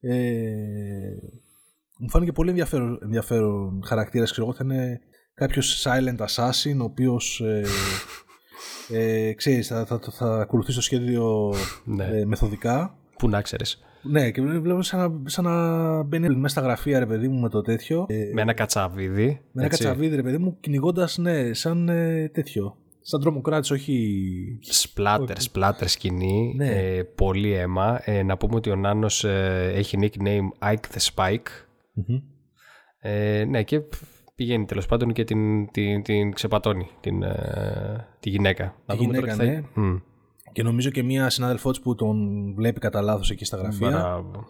Ε, 0.00 0.18
μου 1.98 2.10
φάνηκε 2.10 2.32
πολύ 2.32 2.48
ενδιαφέρον, 2.48 2.98
ενδιαφέρον 3.02 3.82
χαρακτήρας. 3.84 4.30
Ξέρω 4.30 4.46
εγώ, 4.46 4.56
θα 4.56 4.64
είναι 4.64 5.00
κάποιος 5.34 5.86
silent 5.86 6.16
assassin, 6.26 6.76
ο 6.80 6.84
οποίος. 6.84 7.40
Ε, 7.40 7.64
ε, 8.88 9.32
ξέρεις, 9.32 9.66
θα, 9.66 9.86
θα, 9.86 10.00
θα, 10.10 10.40
ακολουθεί 10.40 10.74
το 10.74 10.80
σχέδιο 10.80 11.54
ναι. 11.84 12.04
ε, 12.04 12.24
μεθοδικά. 12.24 12.98
Πού 13.18 13.28
να 13.28 13.42
ξέρεις. 13.42 13.84
Ναι, 14.10 14.30
και 14.30 14.42
βλέπω 14.42 14.82
σαν 14.82 15.00
να, 15.00 15.30
σαν 15.30 15.44
να 15.44 16.02
μπαίνει 16.02 16.28
μέσα 16.28 16.58
στα 16.58 16.66
γραφεία, 16.66 16.98
ρε 16.98 17.06
παιδί 17.06 17.28
μου, 17.28 17.40
με 17.40 17.48
το 17.48 17.60
τέτοιο. 17.60 18.06
Με 18.34 18.40
ένα 18.40 18.52
κατσαβίδι. 18.52 19.40
Με 19.52 19.62
ένα 19.62 19.68
κατσαβίδι, 19.68 20.16
ρε 20.16 20.22
παιδί 20.22 20.38
μου, 20.38 20.56
κυνηγώντας, 20.60 21.18
ναι, 21.18 21.52
σαν 21.52 21.88
ε, 21.88 22.28
τέτοιο. 22.28 22.76
Σαν 23.00 23.20
τρομοκράτης, 23.20 23.70
όχι. 23.70 24.58
Σπλάτερ, 24.60 25.40
σπλάτερ 25.40 25.88
σκηνή. 25.88 26.54
Ναι. 26.56 26.68
Ε, 26.68 27.02
πολύ 27.02 27.52
αίμα. 27.52 28.00
Ε, 28.04 28.22
να 28.22 28.36
πούμε 28.36 28.54
ότι 28.54 28.70
ο 28.70 28.76
Νάνος 28.76 29.24
ε, 29.24 29.72
έχει 29.74 29.98
nickname 30.00 30.72
Ike 30.72 30.96
the 30.96 31.12
Spike. 31.14 31.46
Ε, 32.98 33.44
ναι, 33.44 33.62
και 33.62 33.80
πηγαίνει 34.34 34.64
τέλος 34.64 34.86
πάντων 34.86 35.12
και 35.12 35.24
την, 35.24 35.70
την, 35.70 36.02
την 36.02 36.32
ξεπατώνει 36.32 36.88
την, 37.00 37.22
ε, 37.22 38.06
τη 38.20 38.30
γυναίκα. 38.30 38.74
Τη 38.86 38.96
γυναίκα, 38.96 39.34
ναι. 39.34 39.62
Και 40.54 40.62
νομίζω 40.62 40.90
και 40.90 41.02
μία 41.02 41.30
συνάδελφό 41.30 41.70
που 41.82 41.94
τον 41.94 42.18
βλέπει 42.54 42.80
κατά 42.80 43.02
λάθος 43.02 43.30
εκεί 43.30 43.44
στα 43.44 43.56
γραφεία. 43.56 43.88
Μπράβο. 43.88 44.46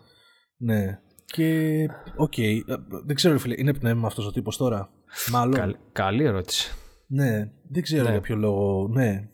Ναι. 0.56 0.98
Και, 1.24 1.86
OK, 2.16 2.32
okay. 2.36 2.60
δεν 3.04 3.16
ξέρω, 3.16 3.38
φίλε, 3.38 3.54
είναι 3.58 3.74
πνεύμα 3.74 4.06
αυτός 4.06 4.26
ο 4.26 4.30
τύπος 4.30 4.56
τώρα; 4.56 4.90
Μάλλον. 5.30 5.76
καλή 5.92 6.24
ερώτηση. 6.24 6.74
Ναι, 7.06 7.50
δεν 7.70 7.82
ξέρω 7.82 8.04
ναι. 8.04 8.10
για 8.10 8.20
ποιο 8.20 8.36
λόγο. 8.36 8.88
Ναι. 8.88 9.28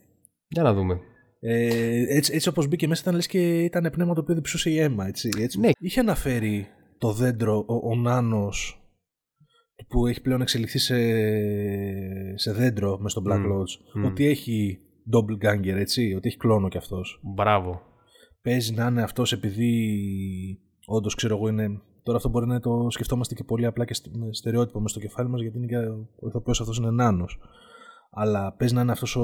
Για 0.49 0.63
να 0.63 0.75
δούμε. 0.75 1.01
Ε, 1.41 2.17
έτσι, 2.17 2.35
έτσι 2.35 2.49
όπως 2.49 2.69
μπήκε 2.69 2.87
μέσα 2.87 3.01
ήταν 3.03 3.15
λες 3.15 3.27
και 3.27 3.63
ήταν 3.63 3.91
πνεύμα 3.93 4.15
το 4.15 4.21
οποίο 4.21 4.35
διψούσε 4.35 4.71
για 4.71 4.79
αίμα. 4.79 5.07
Έτσι, 5.07 5.29
έτσι. 5.39 5.61
Ναι. 5.61 5.71
Είχε 5.79 6.01
αναφέρει 6.01 6.67
το 6.99 7.13
δέντρο, 7.13 7.65
ο, 7.67 7.91
ο 7.91 7.97
Νάνος 7.97 8.81
που 9.89 10.07
έχει 10.07 10.21
πλέον 10.21 10.41
εξελιχθεί 10.41 10.79
σε, 10.79 10.97
σε 12.35 12.53
δέντρο 12.53 12.99
με 12.99 13.09
στο 13.09 13.23
Black 13.27 13.39
Lodge 13.39 14.05
ότι 14.05 14.27
έχει 14.27 14.81
doppelganger, 15.13 15.77
έτσι, 15.77 16.15
ότι 16.17 16.29
έχει 16.29 16.37
κλόνο 16.37 16.69
κι 16.69 16.77
αυτός. 16.77 17.21
Μπράβο. 17.23 17.81
Παίζει 18.43 18.75
να 18.75 18.87
είναι 18.87 19.03
αυτός 19.03 19.33
επειδή 19.33 19.81
όντως 20.87 21.15
ξέρω 21.15 21.37
εγώ 21.37 21.49
είναι 21.49 21.81
Τώρα 22.03 22.17
αυτό 22.17 22.29
μπορεί 22.29 22.47
να 22.47 22.61
το 22.61 22.87
σκεφτόμαστε 22.91 23.35
και 23.35 23.45
πολύ 23.45 23.67
απλά 23.67 23.85
και 23.85 23.95
στερεότυπο 24.31 24.81
μέσα 24.81 24.99
στο 24.99 25.07
κεφάλι 25.07 25.29
μας 25.29 25.41
γιατί 25.41 25.57
είναι 25.57 25.67
και 25.67 25.77
ο 26.21 26.29
ηθοποιός 26.29 26.61
αυτός 26.61 26.79
είναι 26.79 26.91
νάνος. 26.91 27.39
Αλλά 28.11 28.53
παίζει 28.53 28.75
να 28.75 28.81
είναι 28.81 28.93
αυτός 28.93 29.17
ο, 29.17 29.23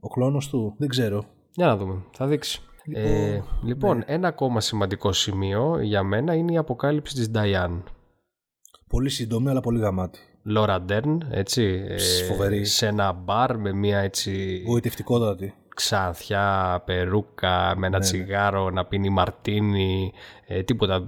ο 0.00 0.08
κλόνος 0.08 0.48
του, 0.48 0.74
δεν 0.78 0.88
ξέρω. 0.88 1.24
Για 1.50 1.66
να 1.66 1.76
δούμε, 1.76 2.04
θα 2.12 2.26
δείξει. 2.26 2.62
Λοιπόν, 2.86 3.04
ε, 3.04 3.42
λοιπόν 3.64 3.96
ναι. 3.96 4.04
ένα 4.06 4.28
ακόμα 4.28 4.60
σημαντικό 4.60 5.12
σημείο 5.12 5.80
για 5.80 6.02
μένα 6.02 6.34
είναι 6.34 6.52
η 6.52 6.56
αποκάλυψη 6.56 7.14
της 7.14 7.30
Diane. 7.34 7.82
Πολύ 8.88 9.08
σύντομη 9.08 9.48
αλλά 9.48 9.60
πολύ 9.60 9.78
γαμάτη. 9.78 10.18
Λόρα 10.48 10.80
Ντέρν, 10.80 11.26
έτσι. 11.30 11.84
Φοβερή. 12.28 12.64
σε 12.64 12.86
ένα 12.86 13.12
μπαρ 13.12 13.56
με 13.56 13.72
μια 13.72 13.98
έτσι. 13.98 14.62
Γοητευτικότατη 14.66 15.54
ξανθιά, 15.76 16.82
περούκα, 16.84 17.74
με 17.76 17.86
ένα 17.86 17.88
ναι, 17.88 17.88
ναι. 17.88 17.98
τσιγάρο, 17.98 18.70
να 18.70 18.84
πίνει 18.84 19.08
μαρτίνι, 19.08 20.12
ε, 20.46 20.62
τίποτα. 20.62 21.00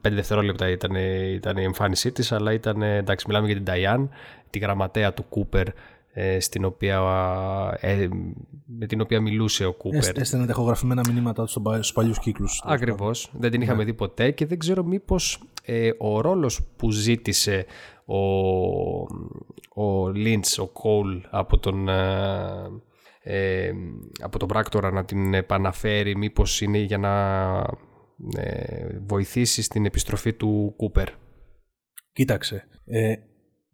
Πέντε 0.00 0.14
δευτερόλεπτα 0.14 0.68
ήταν, 0.68 0.94
ήταν 1.34 1.56
η 1.56 1.62
εμφάνισή 1.62 2.12
της, 2.12 2.32
αλλά 2.32 2.52
ήταν, 2.52 2.82
εντάξει, 2.82 3.24
μιλάμε 3.28 3.46
για 3.46 3.56
την 3.56 3.64
Ταϊάν, 3.64 4.10
τη 4.50 4.58
γραμματέα 4.58 5.12
του 5.12 5.24
Κούπερ, 5.28 5.66
ε, 5.68 5.72
στην 6.38 6.64
οποία, 6.64 6.98
ε, 7.80 8.08
με 8.66 8.86
την 8.86 9.00
οποία 9.00 9.20
μιλούσε 9.20 9.64
ο 9.64 9.72
Κούπερ. 9.72 10.18
Έστελνε 10.18 10.46
τεχογραφημένα 10.46 11.02
μηνύματα 11.12 11.46
στους 11.46 11.92
παλιούς 11.92 12.18
κύκλους. 12.18 12.62
Ακριβώς. 12.64 13.30
Δεν 13.38 13.50
την 13.50 13.60
είχαμε 13.60 13.78
ναι. 13.78 13.84
δει 13.84 13.94
ποτέ 13.94 14.30
και 14.30 14.46
δεν 14.46 14.58
ξέρω 14.58 14.84
μήπως 14.84 15.42
ε, 15.64 15.90
ο 15.98 16.20
ρόλος 16.20 16.60
που 16.76 16.90
ζήτησε 16.90 17.66
ο, 18.04 18.18
ο 19.82 20.08
Λίντς, 20.08 20.58
ο 20.58 20.66
Κόλ 20.66 21.22
από 21.30 21.58
τον 21.58 21.88
ε, 23.22 23.72
από 24.22 24.38
τον 24.38 24.48
πράκτορα 24.48 24.90
να 24.90 25.04
την 25.04 25.34
επαναφέρει 25.34 26.16
μήπως 26.16 26.60
είναι 26.60 26.78
για 26.78 26.98
να 26.98 27.12
ε, 28.36 28.98
βοηθήσει 29.06 29.62
στην 29.62 29.84
επιστροφή 29.84 30.32
του 30.32 30.74
Κούπερ; 30.76 31.08
Κοίταξε, 32.12 32.66
ε, 32.84 33.14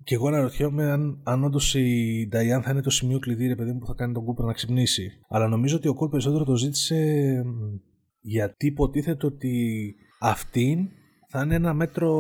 και 0.05 0.15
εγώ 0.15 0.29
αναρωτιόμαι 0.29 0.91
αν, 0.91 1.21
αν 1.25 1.45
όντως 1.45 1.75
η 1.75 2.27
Νταϊάν 2.29 2.63
θα 2.63 2.71
είναι 2.71 2.83
το 2.83 2.91
σημείο 2.91 3.19
κλειδί 3.19 3.47
ρε 3.47 3.55
παιδί 3.55 3.73
μου 3.73 3.79
που 3.79 3.87
θα 3.87 3.95
κάνει 3.95 4.13
τον 4.13 4.25
Κούπερ 4.25 4.45
να 4.45 4.53
ξυπνήσει. 4.53 5.11
Αλλά 5.29 5.49
νομίζω 5.49 5.77
ότι 5.77 5.89
ο 5.89 5.93
Κούπερ 5.93 6.11
περισσότερο 6.11 6.45
το 6.45 6.57
ζήτησε 6.57 7.43
γιατί 8.21 8.67
υποτίθεται 8.67 9.27
ότι 9.27 9.95
αυτήν 10.21 10.89
θα 11.29 11.43
είναι 11.43 11.55
ένα 11.55 11.75
μέτρο 11.75 12.11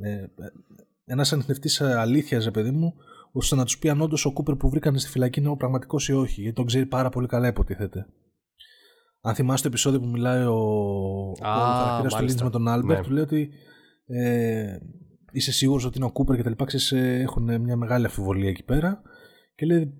ε, 0.00 0.24
ένας 1.04 1.32
ανιχνευτής 1.32 1.80
αλήθειας, 1.80 2.44
ρε 2.44 2.50
παιδί 2.50 2.70
μου, 2.70 2.94
ώστε 3.32 3.56
να 3.56 3.64
τους 3.64 3.78
πει 3.78 3.88
αν 3.88 4.00
όντως 4.00 4.24
ο 4.24 4.32
Κούπερ 4.32 4.54
που 4.54 4.68
βρήκανε 4.68 4.98
στη 4.98 5.10
φυλακή 5.10 5.40
είναι 5.40 5.48
ο 5.48 5.56
πραγματικός 5.56 6.08
ή 6.08 6.12
όχι, 6.12 6.40
γιατί 6.40 6.56
τον 6.56 6.66
ξέρει 6.66 6.86
πάρα 6.86 7.08
πολύ 7.08 7.26
καλά, 7.26 7.46
υποτίθεται. 7.46 8.06
Αν 9.20 9.34
θυμάστε 9.34 9.62
το 9.62 9.68
επεισόδιο 9.68 10.00
που 10.00 10.08
μιλάει 10.08 10.44
ο, 10.44 11.32
ah, 11.42 12.02
ο 12.04 12.06
του 12.06 12.24
Λιντς 12.24 12.40
με 12.40 12.50
τον 12.50 12.68
Άλμπερτ, 12.68 12.96
ναι. 12.96 13.02
του 13.02 13.12
λέει 13.12 13.22
ότι 13.22 13.50
ε, 14.06 14.76
είσαι 15.34 15.52
σίγουρος 15.52 15.84
ότι 15.84 15.96
είναι 15.96 16.06
ο 16.06 16.10
Κούπερ 16.10 16.36
και 16.36 16.42
τα 16.42 16.48
λοιπά. 16.48 16.64
Ξέρεις, 16.64 16.92
ε, 16.92 17.20
έχουν 17.20 17.60
μια 17.60 17.76
μεγάλη 17.76 18.06
αμφιβολία 18.06 18.48
εκεί 18.48 18.62
πέρα. 18.62 19.02
Και 19.54 19.66
λέει, 19.66 19.92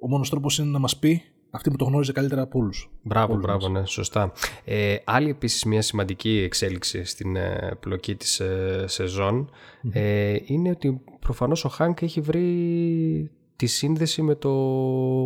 ο 0.00 0.08
μόνος 0.08 0.30
τρόπος 0.30 0.58
είναι 0.58 0.70
να 0.70 0.78
μας 0.78 0.98
πει 0.98 1.22
αυτή 1.50 1.70
που 1.70 1.76
το 1.76 1.84
γνώριζε 1.84 2.12
καλύτερα 2.12 2.42
από 2.42 2.58
όλους. 2.58 2.90
Μπράβο, 3.02 3.36
μπράβο, 3.36 3.68
ναι, 3.68 3.86
σωστά. 3.86 4.32
Ε, 4.64 4.96
άλλη 5.04 5.30
επίσης 5.30 5.64
μια 5.64 5.82
σημαντική 5.82 6.38
εξέλιξη 6.44 7.04
στην 7.04 7.36
ε, 7.36 7.76
πλοκή 7.80 8.14
της 8.14 8.40
ε, 8.40 8.84
σεζόν 8.86 9.50
ε, 9.92 10.36
είναι 10.44 10.70
ότι 10.70 11.00
προφανώς 11.20 11.64
ο 11.64 11.68
Χοκ 11.68 12.02
έχει 12.02 12.20
βρει 12.20 13.30
τη 13.56 13.66
σύνδεση 13.66 14.22
με 14.22 14.34
το 14.34 14.50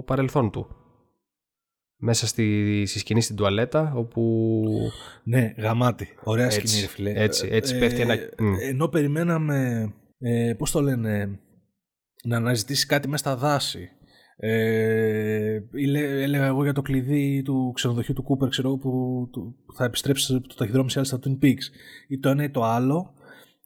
παρελθόν 0.07 0.51
του. 0.51 0.67
Μέσα 1.99 2.27
στη, 2.27 2.85
στη 2.87 2.99
σκηνή 2.99 3.21
στην 3.21 3.37
τουαλέτα 3.37 3.93
όπου... 3.97 4.63
Ναι, 5.25 5.55
γαμάτι. 5.59 6.09
Ωραία 6.25 6.45
έτσι, 6.45 6.67
σκηνή, 6.67 6.87
φίλε. 6.87 7.13
Έτσι, 7.15 7.49
έτσι 7.51 7.79
πέφτει 7.79 8.01
ένα... 8.01 8.17
Ενώ 8.69 8.89
περιμέναμε, 8.89 9.93
ε, 10.19 10.55
πώς 10.59 10.71
το 10.71 10.81
λένε, 10.81 11.39
να 12.25 12.37
αναζητήσει 12.37 12.87
κάτι 12.87 13.09
μέσα 13.09 13.25
στα 13.25 13.37
δάση. 13.37 13.91
Ε, 14.37 15.59
έλεγα 16.23 16.47
εγώ 16.47 16.63
για 16.63 16.73
το 16.73 16.83
κλειδί 16.83 17.43
του 17.45 17.73
ξενοδοχείου 17.75 18.15
του 18.15 18.23
Κούπερ 18.23 18.49
ξέρω, 18.49 18.77
που, 18.77 18.91
που 19.67 19.75
θα 19.77 19.85
επιστρέψει 19.85 20.41
το 20.41 20.55
ταχυδρόμι 20.55 20.91
σε 20.91 21.05
στα 21.05 21.19
Twin 21.25 21.45
Peaks 21.45 21.65
ή 22.09 22.19
το 22.19 22.29
ένα 22.29 22.43
ή 22.43 22.51
το 22.51 22.63
άλλο. 22.63 23.15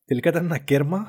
Τελικά 0.04 0.28
ήταν 0.28 0.44
ένα 0.44 0.58
κέρμα. 0.58 1.06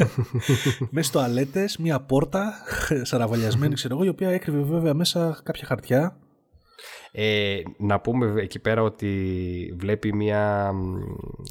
Μέσα 0.90 1.08
στο 1.08 1.18
αλέτες, 1.18 1.76
μια 1.76 2.00
πόρτα 2.00 2.52
σαραβαλιασμένη 3.02 3.74
ξέρω 3.74 3.94
εγώ 3.94 4.04
η 4.04 4.08
οποία 4.08 4.28
έκρυβε 4.30 4.62
βέβαια 4.62 4.94
μέσα 4.94 5.40
κάποια 5.44 5.66
χαρτιά 5.66 6.18
ε, 7.16 7.62
να 7.76 8.00
πούμε 8.00 8.42
εκεί 8.42 8.58
πέρα 8.58 8.82
ότι 8.82 9.74
βλέπει 9.76 10.14
μια, 10.14 10.72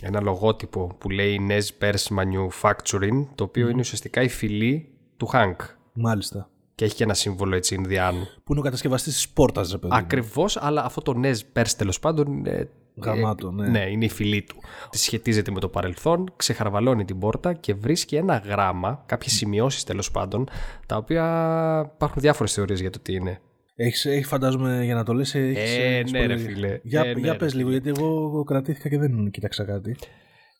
ένα 0.01 0.21
λογότυπο 0.21 0.95
που 0.97 1.09
λέει 1.09 1.39
Nez 1.49 1.83
Pers 1.83 2.17
Manufacturing 2.17 3.25
το 3.35 3.43
οποίο 3.43 3.69
είναι 3.69 3.79
ουσιαστικά 3.79 4.21
η 4.21 4.29
φυλή 4.29 4.89
του 5.17 5.29
Hank. 5.33 5.55
Μάλιστα 5.93 6.47
και 6.75 6.85
έχει 6.85 6.95
και 6.95 7.03
ένα 7.03 7.13
σύμβολο 7.13 7.55
έτσι 7.55 7.75
Ινδιάνου. 7.75 8.27
Που 8.43 8.51
είναι 8.51 8.59
ο 8.59 8.63
κατασκευαστής 8.63 9.13
της 9.13 9.29
πόρτας, 9.29 9.71
ρε 9.71 9.77
παιδί. 9.77 9.95
Ακριβώς, 9.97 10.57
αλλά 10.57 10.83
αυτό 10.83 11.01
το 11.01 11.13
Νέζ 11.13 11.41
Πέρς 11.53 11.75
τέλος 11.75 11.99
πάντων. 11.99 12.27
είναι. 12.27 12.69
Γαμάτο, 13.03 13.51
ναι. 13.51 13.67
ναι, 13.67 13.89
είναι 13.89 14.05
η 14.05 14.09
φιλή 14.09 14.43
του. 14.43 14.55
Τη 14.89 14.97
σχετίζεται 14.97 15.51
με 15.51 15.59
το 15.59 15.69
παρελθόν, 15.69 16.33
ξεχαρβαλώνει 16.35 17.05
την 17.05 17.19
πόρτα 17.19 17.53
και 17.53 17.73
βρίσκει 17.73 18.15
ένα 18.15 18.37
γράμμα, 18.37 19.03
κάποιες 19.05 19.33
σημειώσεις 19.33 19.83
τέλος 19.83 20.11
πάντων, 20.11 20.47
τα 20.85 20.97
οποία 20.97 21.91
υπάρχουν 21.95 22.21
διάφορες 22.21 22.53
θεωρίες 22.53 22.79
για 22.79 22.89
το 22.89 22.99
τι 22.99 23.13
είναι. 23.13 23.41
Έχεις, 23.75 24.05
έχεις 24.05 24.27
φαντάζομαι 24.27 24.83
για 24.83 24.95
να 24.95 25.03
το 25.03 25.13
λες 25.13 25.35
έχεις, 25.35 25.77
Ε, 25.77 26.03
ναι 26.11 26.25
ρε 26.25 26.37
φίλε. 26.37 26.79
Για, 26.83 27.01
ε, 27.01 27.11
για 27.11 27.31
ναι, 27.31 27.37
πες 27.37 27.53
λίγο 27.53 27.69
γιατί 27.69 27.89
εγώ 27.89 28.43
κρατήθηκα 28.43 28.89
και 28.89 28.97
δεν 28.97 29.29
κοίταξα 29.31 29.65
κάτι. 29.65 29.95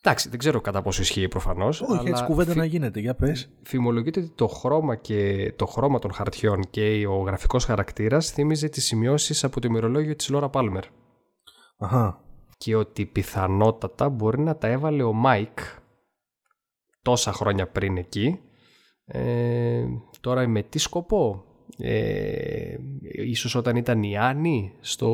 Εντάξει, 0.06 0.30
δεν 0.30 0.40
ξέρω 0.40 0.62
κατά 0.62 0.82
πόσο 0.82 1.02
ισχύει 1.02 1.28
προφανώς. 1.28 1.82
Όχι, 1.82 2.00
αλλά 2.00 2.10
έτσι 2.10 2.24
κουβέντα 2.24 2.56
να 2.56 2.66
γίνεται, 2.66 3.00
για 3.00 3.16
πες. 3.16 3.50
Φημολογείται 3.64 4.20
ότι 4.20 4.32
το 4.36 4.48
χρώμα, 4.48 4.96
και, 4.96 5.54
το 5.56 5.66
χρώμα 5.66 6.00
των 6.00 6.14
χαρτιών 6.14 6.60
και 6.70 7.08
ο 7.08 7.18
γραφικός 7.18 7.66
χαρακτήρας 7.66 8.32
θύμιζε 8.32 8.70
τις 8.70 8.86
σημειώσεις 8.86 9.44
από 9.44 9.60
το 9.60 9.68
ημερολόγιο 9.68 10.16
της 10.16 10.30
Λόρα 10.30 10.50
Πάλμερ. 10.50 10.84
Αχα. 11.78 12.22
Και 12.58 12.76
ότι 12.76 13.06
πιθανότατα 13.06 14.10
μπορεί 14.10 14.40
να 14.40 14.58
τα 14.58 14.68
έβαλε 14.68 15.04
ο 15.04 15.14
Μάικ 15.14 15.60
τόσα 17.02 17.34
χρόνια 17.34 17.68
πριν 17.68 17.98
εκεί. 17.98 18.40
Ε, 19.06 19.84
τώρα 20.22 20.48
με 20.48 20.62
τι 20.62 20.80
σκοπό; 20.80 21.44
Ε, 21.78 22.76
ίσως 23.26 23.56
όταν 23.56 23.76
ήταν 23.76 24.04
η 24.04 24.18
Άννη 24.18 24.74
στο... 24.80 25.10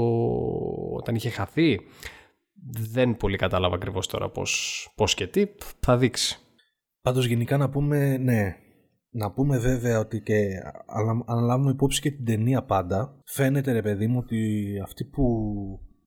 όταν 0.97 1.15
είχε 1.15 1.29
χαθεί 1.29 1.79
δεν 2.93 3.17
πολύ 3.17 3.37
κατάλαβα 3.37 3.75
ακριβώς 3.75 4.07
τώρα 4.07 4.29
πώς, 4.29 4.91
πώς 4.95 5.13
και 5.13 5.27
τι, 5.27 5.45
θα 5.79 5.97
δείξει. 5.97 6.39
Πάντως 7.01 7.25
γενικά 7.25 7.57
να 7.57 7.69
πούμε, 7.69 8.17
ναι, 8.17 8.55
να 9.09 9.31
πούμε 9.31 9.57
βέβαια 9.57 9.99
ότι 9.99 10.21
και 10.21 10.35
αν 11.25 11.43
λάβουμε 11.43 11.71
υπόψη 11.71 12.01
και 12.01 12.11
την 12.11 12.25
ταινία 12.25 12.63
πάντα, 12.63 13.21
φαίνεται 13.25 13.71
ρε 13.71 13.81
παιδί 13.81 14.07
μου 14.07 14.17
ότι 14.17 14.69
αυτοί 14.83 15.05
που 15.05 15.25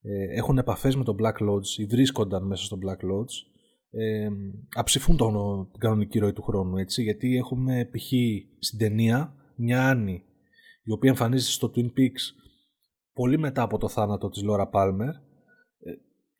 ε, 0.02 0.38
έχουν 0.38 0.58
επαφές 0.58 0.96
με 0.96 1.04
τον 1.04 1.16
Black 1.22 1.48
Lodge 1.48 1.78
ή 1.78 1.84
βρίσκονταν 1.84 2.46
μέσα 2.46 2.64
στο 2.64 2.78
Black 2.80 3.04
Lodge 3.04 3.50
ε, 3.90 4.28
αψηφούν 4.76 5.16
τον, 5.16 5.32
την 5.70 5.80
κανονική 5.80 6.18
ροή 6.18 6.32
του 6.32 6.42
χρόνου, 6.42 6.76
έτσι, 6.76 7.02
γιατί 7.02 7.36
έχουμε 7.36 7.88
π.χ. 7.92 8.06
στην 8.58 8.78
ταινία 8.78 9.34
μια 9.56 9.88
Άννη 9.88 10.22
η 10.82 10.92
οποία 10.92 11.10
εμφανίζεται 11.10 11.52
στο 11.52 11.70
Twin 11.74 11.98
Peaks 11.98 12.22
πολύ 13.12 13.38
μετά 13.38 13.62
από 13.62 13.78
το 13.78 13.88
θάνατο 13.88 14.28
της 14.28 14.42
Laura 14.46 14.70
Palmer 14.70 15.12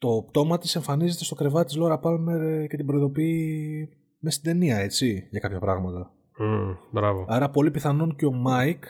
το 0.03 0.25
πτώμα 0.29 0.59
της 0.59 0.77
εμφανίζεται 0.77 1.25
στο 1.25 1.35
κρεβάτι 1.35 1.67
της 1.67 1.77
Λόρα 1.77 1.99
Πάλμερ 1.99 2.67
και 2.67 2.77
την 2.77 2.87
προειδοποιεί 2.87 3.89
μες 4.19 4.35
στην 4.35 4.53
ταινία, 4.53 4.77
έτσι, 4.77 5.29
για 5.31 5.41
κάποια 5.41 5.59
πράγματα. 5.59 6.11
Mm, 6.41 6.77
μπράβο. 6.91 7.25
Άρα 7.29 7.51
πολύ 7.51 7.71
πιθανόν 7.71 8.17
και 8.17 8.27
ο 8.27 8.33
Μάικ, 8.33 8.85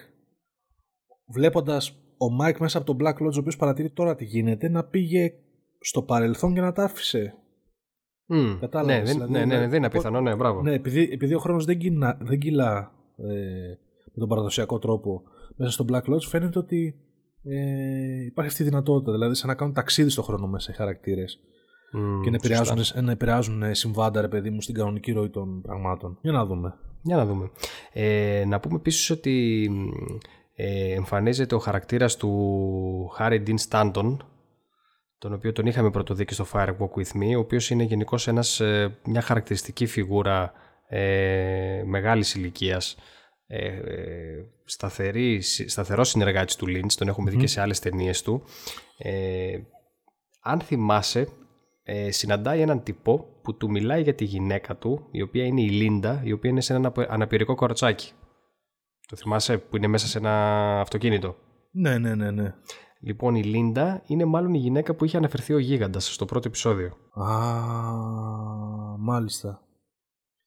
βλέποντας 1.32 1.96
ο 2.18 2.30
Μάικ 2.30 2.58
μέσα 2.58 2.78
από 2.78 2.86
τον 2.86 2.96
Black 3.00 3.26
Lodge, 3.26 3.34
ο 3.34 3.38
οποίος 3.38 3.56
παρατηρεί 3.56 3.90
τώρα 3.90 4.14
τι 4.14 4.24
γίνεται, 4.24 4.68
να 4.68 4.84
πήγε 4.84 5.32
στο 5.80 6.02
παρελθόν 6.02 6.54
και 6.54 6.60
να 6.60 6.72
τα 6.72 6.84
άφησε. 6.84 7.34
Mm. 8.28 8.56
Κατάλαβες, 8.60 9.02
ναι, 9.02 9.12
δηλαδή, 9.12 9.32
ναι, 9.32 9.44
ναι, 9.44 9.58
ναι, 9.58 9.68
δεν 9.68 9.76
είναι 9.76 9.86
απίθανο, 9.86 10.20
ναι, 10.20 10.36
μπράβο. 10.36 10.62
Ναι, 10.62 10.72
επειδή, 10.72 11.08
επειδή 11.12 11.34
ο 11.34 11.38
χρόνος 11.38 11.64
δεν, 11.64 11.78
κυλά, 11.78 12.18
δεν 12.20 12.38
κυλά 12.38 12.92
ε, 13.16 13.74
με 14.04 14.18
τον 14.18 14.28
παραδοσιακό 14.28 14.78
τρόπο 14.78 15.22
μέσα 15.62 15.72
στο 15.72 15.84
Black 15.88 16.12
Lodge, 16.12 16.22
φαίνεται 16.28 16.58
ότι 16.58 16.94
ε, 17.44 18.24
υπάρχει 18.24 18.50
αυτή 18.50 18.62
η 18.62 18.64
δυνατότητα. 18.64 19.12
Δηλαδή, 19.12 19.34
σαν 19.34 19.48
να 19.48 19.54
κάνουν 19.54 19.74
ταξίδι 19.74 20.10
στον 20.10 20.24
χρόνο 20.24 20.46
μέσα 20.46 20.70
οι 20.72 20.74
χαρακτήρες. 20.74 21.40
και 22.22 22.30
να 22.30 22.36
επηρεάζουν, 22.36 23.04
να 23.04 23.10
επηρεάζουν 23.10 23.74
συμβάντα, 23.74 24.20
ρε 24.20 24.28
παιδί 24.28 24.50
μου, 24.50 24.60
στην 24.60 24.74
κανονική 24.74 25.12
ροή 25.12 25.30
των 25.30 25.62
πραγμάτων. 25.62 26.18
Για 26.22 26.32
να 26.32 26.46
δούμε. 26.46 26.74
Για 27.02 27.16
να 27.16 27.26
δούμε. 27.26 27.50
Ε, 27.92 28.44
να 28.46 28.60
πούμε 28.60 28.76
επίσης 28.76 29.10
ότι 29.10 29.68
ε, 30.54 30.92
εμφανίζεται 30.92 31.54
ο 31.54 31.58
χαρακτήρας 31.58 32.16
του 32.16 33.12
Harry 33.18 33.42
Dean 33.46 33.56
Stanton 33.68 34.16
τον 35.22 35.32
οποίο 35.32 35.52
τον 35.52 35.66
είχαμε 35.66 35.90
πρωτοδεί 35.90 36.26
στο 36.30 36.46
Firewalk 36.52 36.90
With 36.96 37.16
Me 37.16 37.36
ο 37.36 37.38
οποίος 37.38 37.70
είναι 37.70 37.82
γενικώς 37.82 38.28
ε, 38.60 38.98
μια 39.04 39.20
χαρακτηριστική 39.20 39.86
φιγούρα 39.86 40.52
ε, 40.88 41.82
μεγάλης 41.86 42.34
ηλικίας 42.34 42.96
ε, 43.54 44.44
σταθερή, 44.64 45.40
σταθερό 45.40 46.04
συνεργάτης 46.04 46.56
του 46.56 46.66
Lynch, 46.68 46.92
τον 46.96 47.08
έχουμε 47.08 47.30
δει 47.30 47.36
και 47.36 47.46
σε 47.46 47.60
άλλες 47.60 47.78
ταινίες 47.78 48.22
του. 48.22 48.42
Ε, 48.98 49.58
αν 50.42 50.60
θυμάσαι, 50.60 51.28
ε, 51.82 52.10
συναντάει 52.10 52.60
έναν 52.60 52.82
τύπο 52.82 53.40
που 53.42 53.56
του 53.56 53.70
μιλάει 53.70 54.02
για 54.02 54.14
τη 54.14 54.24
γυναίκα 54.24 54.76
του, 54.76 55.06
η 55.10 55.22
οποία 55.22 55.44
είναι 55.44 55.60
η 55.60 55.68
Λίντα, 55.68 56.20
η 56.24 56.32
οποία 56.32 56.50
είναι 56.50 56.60
σε 56.60 56.74
ένα 56.74 56.92
αναπηρικό 57.08 57.54
κορτσάκι. 57.54 58.12
Το 59.08 59.16
θυμάσαι 59.16 59.58
που 59.58 59.76
είναι 59.76 59.86
μέσα 59.86 60.06
σε 60.06 60.18
ένα 60.18 60.30
αυτοκίνητο; 60.80 61.36
Ναι, 61.70 61.98
ναι, 61.98 62.14
ναι, 62.14 62.30
ναι. 62.30 62.54
Λοιπόν, 63.00 63.34
η 63.34 63.42
Λίντα 63.42 64.02
είναι 64.06 64.24
μάλλον 64.24 64.54
η 64.54 64.58
γυναίκα 64.58 64.94
που 64.94 65.04
είχε 65.04 65.16
αναφερθεί 65.16 65.52
ο 65.52 65.58
γίγαντας 65.58 66.14
στο 66.14 66.24
πρώτο 66.24 66.48
επεισόδιο. 66.48 66.96
Α, 67.12 67.32
μάλιστα. 68.98 69.62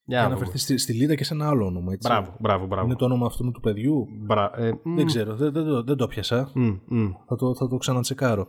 Για 0.07 0.19
να 0.19 0.25
αναφερθεί 0.25 0.57
στη, 0.57 0.77
στη 0.77 0.93
Λίδα 0.93 1.15
και 1.15 1.23
σε 1.23 1.33
ένα 1.33 1.47
άλλο 1.47 1.65
όνομα. 1.65 1.93
Έτσι. 1.93 2.07
Μπράβο, 2.07 2.35
μπράβο, 2.39 2.65
μπράβο. 2.65 2.85
Είναι 2.85 2.95
το 2.95 3.05
όνομα 3.05 3.25
αυτού 3.25 3.51
του 3.51 3.59
παιδιού. 3.59 4.07
Μπρα... 4.25 4.51
Ε, 4.59 4.71
δεν 4.83 5.05
ξέρω, 5.05 5.35
δεν, 5.35 5.53
δεν, 5.53 5.85
δεν, 5.85 5.97
το 5.97 6.07
πιάσα. 6.07 6.51
Mm, 6.55 6.79
mm. 6.91 7.09
Θα, 7.27 7.35
το, 7.35 7.55
θα 7.55 7.67
το 7.67 7.77
ξανατσεκάρω. 7.77 8.47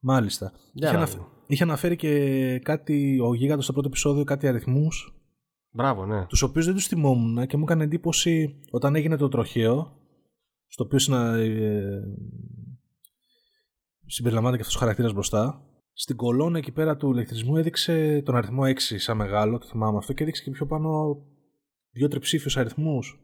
Μάλιστα. 0.00 0.52
Είχε, 0.72 0.96
αναφ... 0.96 1.14
είχε, 1.46 1.62
αναφέρει 1.62 1.96
και 1.96 2.58
κάτι 2.58 3.20
ο 3.20 3.34
Γίγαντος 3.34 3.64
στο 3.64 3.72
πρώτο 3.72 3.88
επεισόδιο, 3.88 4.24
κάτι 4.24 4.48
αριθμούς. 4.48 5.12
Μπράβο, 5.70 6.06
ναι. 6.06 6.26
Τους 6.26 6.42
οποίους 6.42 6.64
δεν 6.64 6.74
τους 6.74 6.86
θυμόμουν 6.86 7.46
και 7.46 7.56
μου 7.56 7.62
έκανε 7.62 7.84
εντύπωση 7.84 8.60
όταν 8.70 8.94
έγινε 8.94 9.16
το 9.16 9.28
τροχαίο, 9.28 9.96
στο 10.66 10.84
οποίο 10.84 10.98
συνα... 10.98 11.36
ε, 11.36 12.02
συμπεριλαμβάνεται 14.06 14.62
και 14.62 14.66
αυτός 14.66 14.76
ο 14.76 14.84
χαρακτήρας 14.84 15.12
μπροστά. 15.12 15.62
Στην 16.00 16.16
κολόνα 16.16 16.58
εκεί 16.58 16.72
πέρα 16.72 16.96
του 16.96 17.10
ηλεκτρισμού 17.10 17.56
έδειξε 17.56 18.22
τον 18.24 18.36
αριθμό 18.36 18.62
6 18.64 18.72
σαν 18.78 19.16
μεγάλο, 19.16 19.58
το 19.58 19.66
θυμάμαι 19.66 19.96
αυτό, 19.96 20.12
και 20.12 20.22
έδειξε 20.22 20.42
και 20.42 20.50
πιο 20.50 20.66
πάνω 20.66 21.16
δύο 21.90 22.08
τριψήφιου 22.08 22.60
αριθμούς. 22.60 23.20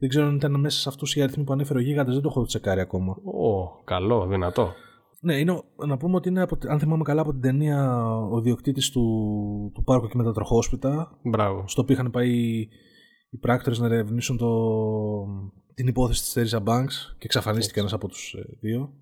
Δεν 0.00 0.08
ξέρω 0.08 0.26
αν 0.26 0.34
ήταν 0.34 0.60
μέσα 0.60 0.80
σε 0.80 0.88
αυτούς 0.88 1.14
οι 1.14 1.22
αριθμοί 1.22 1.44
που 1.44 1.52
ανέφερε 1.52 1.78
ο 1.78 1.82
Γίγαντας, 1.82 2.14
δεν 2.14 2.22
το 2.22 2.28
έχω 2.28 2.44
τσεκάρει 2.44 2.80
ακόμα. 2.80 3.12
Ω, 3.12 3.82
καλό, 3.84 4.26
δυνατό. 4.26 4.72
Ναι, 5.20 5.38
είναι, 5.38 5.62
να 5.86 5.96
πούμε 5.96 6.16
ότι 6.16 6.28
είναι, 6.28 6.42
από, 6.42 6.58
αν 6.66 6.78
θυμάμαι 6.78 7.02
καλά, 7.02 7.20
από 7.20 7.30
την 7.30 7.40
ταινία 7.40 8.08
ο 8.08 8.40
διοκτήτης 8.40 8.90
του, 8.90 9.02
του 9.74 9.82
πάρκου 9.82 10.08
και 10.08 10.16
μετατροχόσπιτα. 10.16 11.18
Μπράβο. 11.22 11.64
Στο 11.66 11.82
οποίο 11.82 11.94
είχαν 11.94 12.10
πάει 12.10 12.30
οι 13.30 13.38
πράκτορες 13.40 13.78
να 13.78 13.86
ερευνήσουν 13.86 14.36
το, 14.36 14.50
την 15.74 15.86
υπόθεση 15.86 16.20
της 16.20 16.32
Τέριζα 16.32 16.62
Banks 16.66 17.14
και 17.18 17.24
εξαφανίστηκε 17.24 17.80
ένας 17.80 17.92
από 17.92 18.08
τους 18.08 18.32
ε, 18.32 18.58
δύο. 18.60 18.92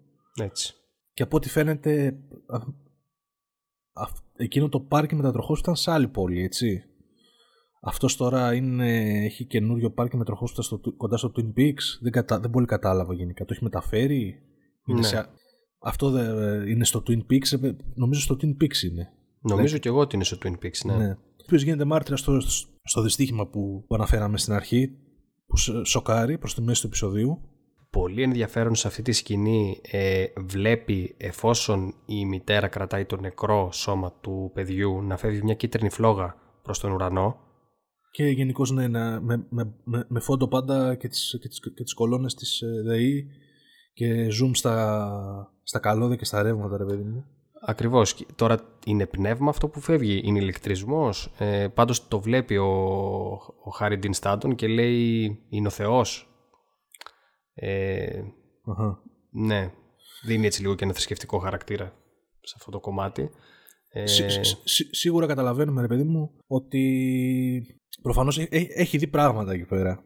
Έτσι. 0.40 0.74
Και 1.14 1.22
από 1.22 1.36
ό,τι 1.36 1.48
φαίνεται, 1.48 2.18
εκείνο 4.36 4.68
το 4.68 4.80
πάρκι 4.80 5.14
μετατροχός 5.14 5.58
ήταν 5.58 5.76
σε 5.76 5.90
άλλη 5.90 6.08
πόλη, 6.08 6.42
έτσι. 6.42 6.84
Αυτός 7.84 8.16
τώρα 8.16 8.54
είναι, 8.54 9.24
έχει 9.24 9.46
καινούριο 9.46 9.90
πάρκι 9.90 10.16
μετατροχός 10.16 10.56
στο, 10.58 10.80
κοντά 10.96 11.16
στο 11.16 11.32
Twin 11.36 11.58
Peaks. 11.58 12.00
Δεν, 12.00 12.12
κατα, 12.12 12.40
δεν 12.40 12.50
πολύ 12.50 12.66
κατάλαβα 12.66 13.14
γενικά. 13.14 13.44
Το 13.44 13.52
έχει 13.54 13.64
μεταφέρει; 13.64 14.34
Ναι. 14.84 15.02
σε, 15.02 15.28
αυτό 15.82 16.10
δε, 16.10 16.24
είναι 16.70 16.84
στο 16.84 17.02
Twin 17.06 17.32
Peaks. 17.32 17.62
Ε, 17.62 17.72
νομίζω 17.94 18.20
στο 18.20 18.36
Twin 18.40 18.62
Peaks 18.62 18.82
είναι. 18.90 19.08
Νομίζω 19.40 19.78
και 19.78 19.88
εγώ 19.88 19.98
ότι 19.98 20.14
είναι 20.14 20.24
στο 20.24 20.36
Twin 20.42 20.64
Peaks, 20.64 20.84
ναι. 20.84 20.96
ναι. 20.96 21.10
Ο 21.10 21.44
οποίος 21.44 21.62
γίνεται 21.62 21.84
μάρτυρας 21.84 22.20
στο, 22.20 22.40
στο 22.82 23.02
δυστύχημα 23.02 23.46
που, 23.46 23.84
που 23.86 23.94
αναφέραμε 23.94 24.38
στην 24.38 24.52
αρχή, 24.52 24.90
που 25.46 25.56
σοκάρει 25.84 26.38
προς 26.38 26.54
τη 26.54 26.62
μέση 26.62 26.80
του 26.80 26.86
επεισοδίου 26.86 27.51
πολύ 27.92 28.22
ενδιαφέρον 28.22 28.74
σε 28.74 28.88
αυτή 28.88 29.02
τη 29.02 29.12
σκηνή 29.12 29.80
ε, 29.90 30.24
βλέπει 30.36 31.14
εφόσον 31.16 31.94
η 32.06 32.26
μητέρα 32.26 32.68
κρατάει 32.68 33.04
το 33.04 33.16
νεκρό 33.16 33.72
σώμα 33.72 34.12
του 34.20 34.50
παιδιού 34.54 35.02
να 35.02 35.16
φεύγει 35.16 35.42
μια 35.42 35.54
κίτρινη 35.54 35.90
φλόγα 35.90 36.36
προς 36.62 36.80
τον 36.80 36.92
ουρανό. 36.92 37.36
Και 38.10 38.24
γενικώς 38.24 38.70
ναι, 38.70 38.88
με, 38.88 39.20
με, 39.20 39.46
με, 39.84 40.06
με, 40.08 40.20
φόντο 40.20 40.48
πάντα 40.48 40.94
και 40.94 41.08
τις, 41.08 41.36
και 41.40 41.48
τις, 41.48 41.60
και 41.60 41.82
τις 41.82 41.94
κολόνες 41.94 42.34
της 42.34 42.60
ε, 42.60 42.82
ΔΕΗ 42.84 43.26
και 43.92 44.26
zoom 44.26 44.50
στα, 44.52 45.52
στα 45.62 45.78
καλώδια 45.78 46.16
και 46.16 46.24
στα 46.24 46.42
ρεύματα 46.42 46.76
ρε 46.76 46.84
παιδί 46.84 47.02
μου. 47.02 47.24
Ακριβώς. 47.60 48.26
Τώρα 48.34 48.58
είναι 48.86 49.06
πνεύμα 49.06 49.50
αυτό 49.50 49.68
που 49.68 49.80
φεύγει, 49.80 50.20
είναι 50.24 50.38
ηλεκτρισμός. 50.38 51.32
Ε, 51.38 51.68
πάντως 51.74 52.08
το 52.08 52.20
βλέπει 52.20 52.56
ο, 52.56 52.70
ο 53.64 53.70
Χάρι 53.74 53.96
Ντιν 53.96 54.12
Στάντον 54.12 54.54
και 54.54 54.66
λέει 54.66 55.38
είναι 55.48 55.66
ο 55.66 55.70
Θεός 55.70 56.31
ε, 57.54 58.22
Ναι, 59.30 59.72
δίνει 60.24 60.46
έτσι 60.46 60.60
λίγο 60.60 60.74
και 60.74 60.84
ένα 60.84 60.92
θρησκευτικό 60.92 61.38
χαρακτήρα 61.38 61.94
σε 62.40 62.54
αυτό 62.56 62.70
το 62.70 62.80
κομμάτι. 62.80 63.30
Ε, 63.88 64.04
σίγουρα 64.90 65.26
καταλαβαίνουμε, 65.26 65.80
ρε 65.80 65.86
παιδί 65.86 66.04
μου, 66.04 66.30
ότι 66.46 67.80
προφανώς 68.02 68.38
έχει 68.50 68.98
δει 68.98 69.06
πράγματα 69.06 69.52
εκεί 69.52 69.64
πέρα. 69.64 70.04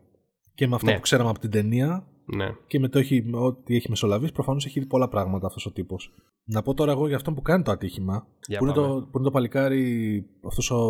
Και 0.55 0.67
με 0.67 0.75
αυτό 0.75 0.87
ναι. 0.87 0.95
που 0.95 1.00
ξέραμε 1.00 1.31
από 1.31 1.38
την 1.38 1.50
ταινία 1.50 2.06
ναι. 2.25 2.49
και 2.67 2.78
με 2.78 2.89
το 2.89 2.99
έχει, 2.99 3.25
ό,τι 3.32 3.76
έχει 3.76 3.91
μεσολαβήσει, 3.91 4.32
προφανώς 4.32 4.67
έχει 4.67 4.80
δει 4.80 4.87
πολλά 4.87 5.09
πράγματα 5.09 5.47
αυτός 5.47 5.67
ο 5.67 5.73
τύπος. 5.73 6.15
Να 6.45 6.63
πω 6.63 6.75
τώρα 6.75 6.93
εγώ 6.93 7.06
για 7.06 7.17
αυτόν 7.17 7.35
που 7.35 7.43
κάνει 7.43 7.63
το 7.63 7.71
ατύχημα, 7.71 8.26
που 8.59 8.65
είναι 8.65 8.73
το, 8.73 9.09
που 9.11 9.19
είναι 9.19 9.25
το 9.25 9.30
παλικάρι, 9.30 10.25
αυτός 10.47 10.71
ο 10.71 10.80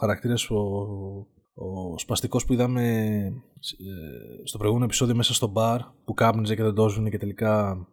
χαρακτήρας, 0.00 0.50
ο, 0.50 0.56
ο 1.58 1.98
σπαστικός 1.98 2.44
που 2.44 2.52
είδαμε 2.52 2.92
ε, 3.22 4.44
στο 4.44 4.58
προηγούμενο 4.58 4.86
επεισόδιο 4.86 5.14
μέσα 5.14 5.34
στο 5.34 5.46
μπαρ 5.46 5.80
που 6.04 6.14
κάπνιζε 6.14 6.54
και 6.54 6.62
δεν 6.62 6.74
το 6.74 6.84
έσβηνε 6.84 7.10
και 7.10 7.18
τελικά 7.18 7.86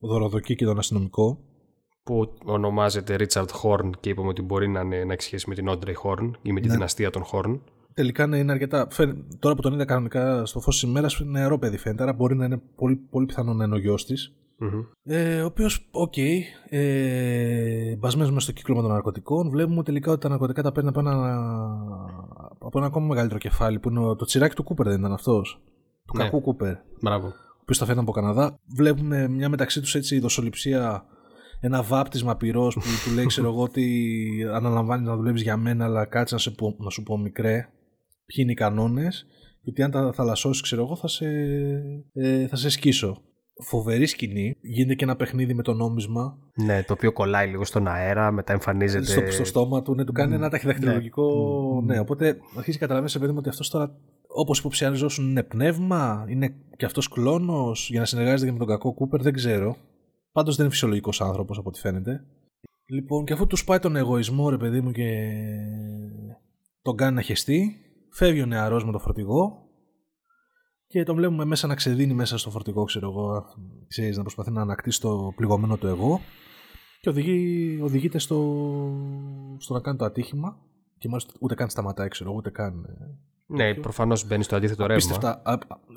δωροδοκεί 0.00 0.54
και 0.54 0.64
τον 0.64 0.78
αστυνομικό 0.78 1.38
που 2.02 2.34
ονομάζεται 2.44 3.16
Richard 3.18 3.46
Horn 3.62 3.90
και 4.00 4.08
είπαμε 4.08 4.28
ότι 4.28 4.42
μπορεί 4.42 4.68
να, 4.68 4.80
είναι, 4.80 5.04
να 5.04 5.12
έχει 5.12 5.22
σχέση 5.22 5.48
με 5.48 5.54
την 5.54 5.68
Audrey 5.68 5.94
Horn 6.04 6.30
ή 6.42 6.52
με 6.52 6.60
τη 6.60 6.66
ναι. 6.66 6.72
δυναστεία 6.72 7.10
των 7.10 7.24
Horn. 7.32 7.60
Τελικά 7.94 8.26
ναι, 8.26 8.38
είναι 8.38 8.52
αρκετά. 8.52 8.88
Τώρα 9.38 9.54
που 9.54 9.62
τον 9.62 9.72
είδα 9.72 9.84
κανονικά 9.84 10.46
στο 10.46 10.60
φως 10.60 10.80
της 10.80 10.88
ημέρας, 10.88 11.18
είναι 11.18 11.30
νεαρό 11.30 11.58
παιδί 11.58 11.76
φαίνεται, 11.76 12.02
άρα 12.02 12.12
μπορεί 12.12 12.36
να 12.36 12.44
είναι 12.44 12.60
πολύ, 12.76 12.96
πολύ 12.96 13.26
πιθανό 13.26 13.52
να 13.54 13.64
είναι 13.64 13.74
ο 13.74 13.78
γιος 13.78 14.06
της. 14.06 14.32
Mm-hmm. 14.60 14.86
Ε, 15.02 15.42
ο 15.42 15.46
οποίος, 15.46 15.88
OK, 15.90 16.12
okay, 16.16 16.38
ε, 16.68 17.96
μπασμένος 17.96 18.42
στο 18.42 18.52
κύκλωμα 18.52 18.82
των 18.82 18.90
ναρκωτικών, 18.90 19.50
βλέπουμε 19.50 19.82
τελικά 19.82 20.10
ότι 20.12 20.20
τα 20.20 20.28
ναρκωτικά 20.28 20.62
τα 20.62 20.72
παίρνει 20.72 20.88
από 20.88 21.00
ένα, 21.00 21.12
από 22.58 22.78
ένα 22.78 22.86
ακόμα 22.86 23.06
μεγαλύτερο 23.06 23.38
κεφάλι 23.38 23.78
που 23.78 23.88
είναι 23.88 24.00
το 24.00 24.24
τσιράκι 24.24 24.54
του 24.54 24.62
Κούπερ, 24.62 24.86
δεν 24.86 24.98
ήταν 24.98 25.12
αυτός; 25.12 25.62
Του 26.06 26.16
ναι. 26.16 26.24
κακού 26.24 26.40
Κούπερ. 26.40 26.74
Μπράβο. 27.00 27.26
Ο 27.26 27.62
οποίος 27.62 27.78
τα 27.78 27.84
φέρνει 27.84 28.00
από 28.00 28.12
Καναδά. 28.12 28.58
Βλέπουμε 28.76 29.28
μια 29.28 29.48
μεταξύ 29.48 29.80
τους 29.80 29.94
έτσι 29.94 30.18
δοσοληψία, 30.18 31.04
ένα 31.60 31.82
βάπτισμα 31.82 32.36
πυρός 32.36 32.74
που 32.74 32.80
του 33.04 33.14
λέει, 33.14 33.26
ξέρω 33.26 33.48
εγώ, 33.48 33.62
ότι 33.62 34.46
αναλαμβάνει 34.52 35.04
να 35.04 35.16
δουλεύεις 35.16 35.42
για 35.42 35.56
μένα, 35.56 35.84
αλλά 35.84 36.04
κάτσε 36.04 36.34
να, 36.34 36.40
σε 36.40 36.50
πω, 36.50 36.76
να 36.78 36.90
σου 36.90 37.02
πω 37.02 37.18
μικρέ, 37.18 37.68
ποιοι 38.26 38.36
είναι 38.36 38.52
οι 38.52 38.54
κανόνες, 38.54 39.26
γιατί 39.60 39.82
αν 39.82 39.90
τα 39.90 40.12
θαλασσώσεις, 40.12 40.62
ξέρω 40.62 40.82
εγώ, 40.82 40.96
θα 40.96 41.08
σε, 41.08 41.26
ε, 42.12 42.46
θα 42.46 42.56
σε 42.56 42.68
σκίσω 42.68 43.22
φοβερή 43.60 44.06
σκηνή. 44.06 44.56
Γίνεται 44.60 44.94
και 44.94 45.04
ένα 45.04 45.16
παιχνίδι 45.16 45.54
με 45.54 45.62
το 45.62 45.72
νόμισμα. 45.72 46.38
Ναι, 46.54 46.82
το 46.82 46.92
οποίο 46.92 47.12
κολλάει 47.12 47.48
λίγο 47.48 47.64
στον 47.64 47.88
αέρα, 47.88 48.30
μετά 48.30 48.52
εμφανίζεται. 48.52 49.04
Στο, 49.04 49.30
στο 49.30 49.44
στόμα 49.44 49.82
του, 49.82 49.94
ναι, 49.94 50.04
του 50.04 50.12
κάνει 50.12 50.32
mm. 50.32 50.36
ένα 50.36 50.48
ταχυδακτηλογικό. 50.48 51.24
Ναι. 51.84 51.94
ναι, 51.94 52.00
οπότε 52.00 52.26
αρχίζει 52.56 52.76
να 52.80 52.86
καταλαβαίνεις, 52.86 53.18
παιδί 53.18 53.32
μου, 53.32 53.38
ότι 53.38 53.48
αυτός 53.48 53.70
τώρα, 53.70 53.96
όπως 54.26 54.58
υποψιαζόσουν, 54.58 55.28
είναι 55.28 55.42
πνεύμα, 55.42 56.24
είναι 56.28 56.54
και 56.76 56.84
αυτός 56.84 57.08
κλόνος 57.08 57.88
για 57.90 58.00
να 58.00 58.06
συνεργάζεται 58.06 58.46
και 58.46 58.52
με 58.52 58.58
τον 58.58 58.68
κακό 58.68 58.94
Κούπερ, 58.94 59.22
δεν 59.22 59.32
ξέρω. 59.32 59.76
Πάντως 60.32 60.56
δεν 60.56 60.64
είναι 60.64 60.74
φυσιολογικός 60.74 61.20
άνθρωπος 61.20 61.58
από 61.58 61.68
ό,τι 61.68 61.78
φαίνεται. 61.78 62.24
Λοιπόν, 62.86 63.24
και 63.24 63.32
αφού 63.32 63.46
του 63.46 63.64
πάει 63.64 63.78
τον 63.78 63.96
εγωισμό, 63.96 64.50
ρε 64.50 64.56
παιδί 64.56 64.80
μου, 64.80 64.90
και 64.90 65.06
τον 66.82 66.96
κάνει 66.96 67.14
να 67.14 67.22
χεστεί, 67.22 67.76
φεύγει 68.12 68.42
ο 68.42 68.46
νεαρός 68.46 68.84
με 68.84 68.92
το 68.92 68.98
φορτηγό, 68.98 69.69
και 70.90 71.02
τον 71.02 71.16
βλέπουμε 71.16 71.44
μέσα 71.44 71.66
να 71.66 71.74
ξεδίνει 71.74 72.14
μέσα 72.14 72.38
στο 72.38 72.50
φορτηγό, 72.50 72.84
ξέρω 72.84 73.10
εγώ, 73.10 73.44
ξέρεις, 73.88 74.16
να 74.16 74.22
προσπαθεί 74.22 74.50
να 74.50 74.60
ανακτήσει 74.60 75.00
το 75.00 75.32
πληγωμένο 75.36 75.76
του 75.76 75.86
εγώ. 75.86 76.20
Και 77.00 77.08
οδηγεί, 77.08 77.78
οδηγείται 77.82 78.18
στο, 78.18 78.36
στο 79.58 79.74
να 79.74 79.80
κάνει 79.80 79.98
το 79.98 80.04
ατύχημα. 80.04 80.58
Και 80.98 81.08
μάλιστα 81.08 81.32
ούτε 81.40 81.54
καν 81.54 81.68
σταματάει, 81.68 82.08
ξέρω 82.08 82.30
εγώ, 82.30 82.38
ούτε 82.38 82.50
καν... 82.50 82.84
Ε, 82.84 83.54
ναι, 83.54 83.74
προφανώς 83.74 84.26
μπαίνει 84.26 84.42
στο 84.42 84.56
αντίθετο 84.56 84.86
ρεύμα. 84.86 85.42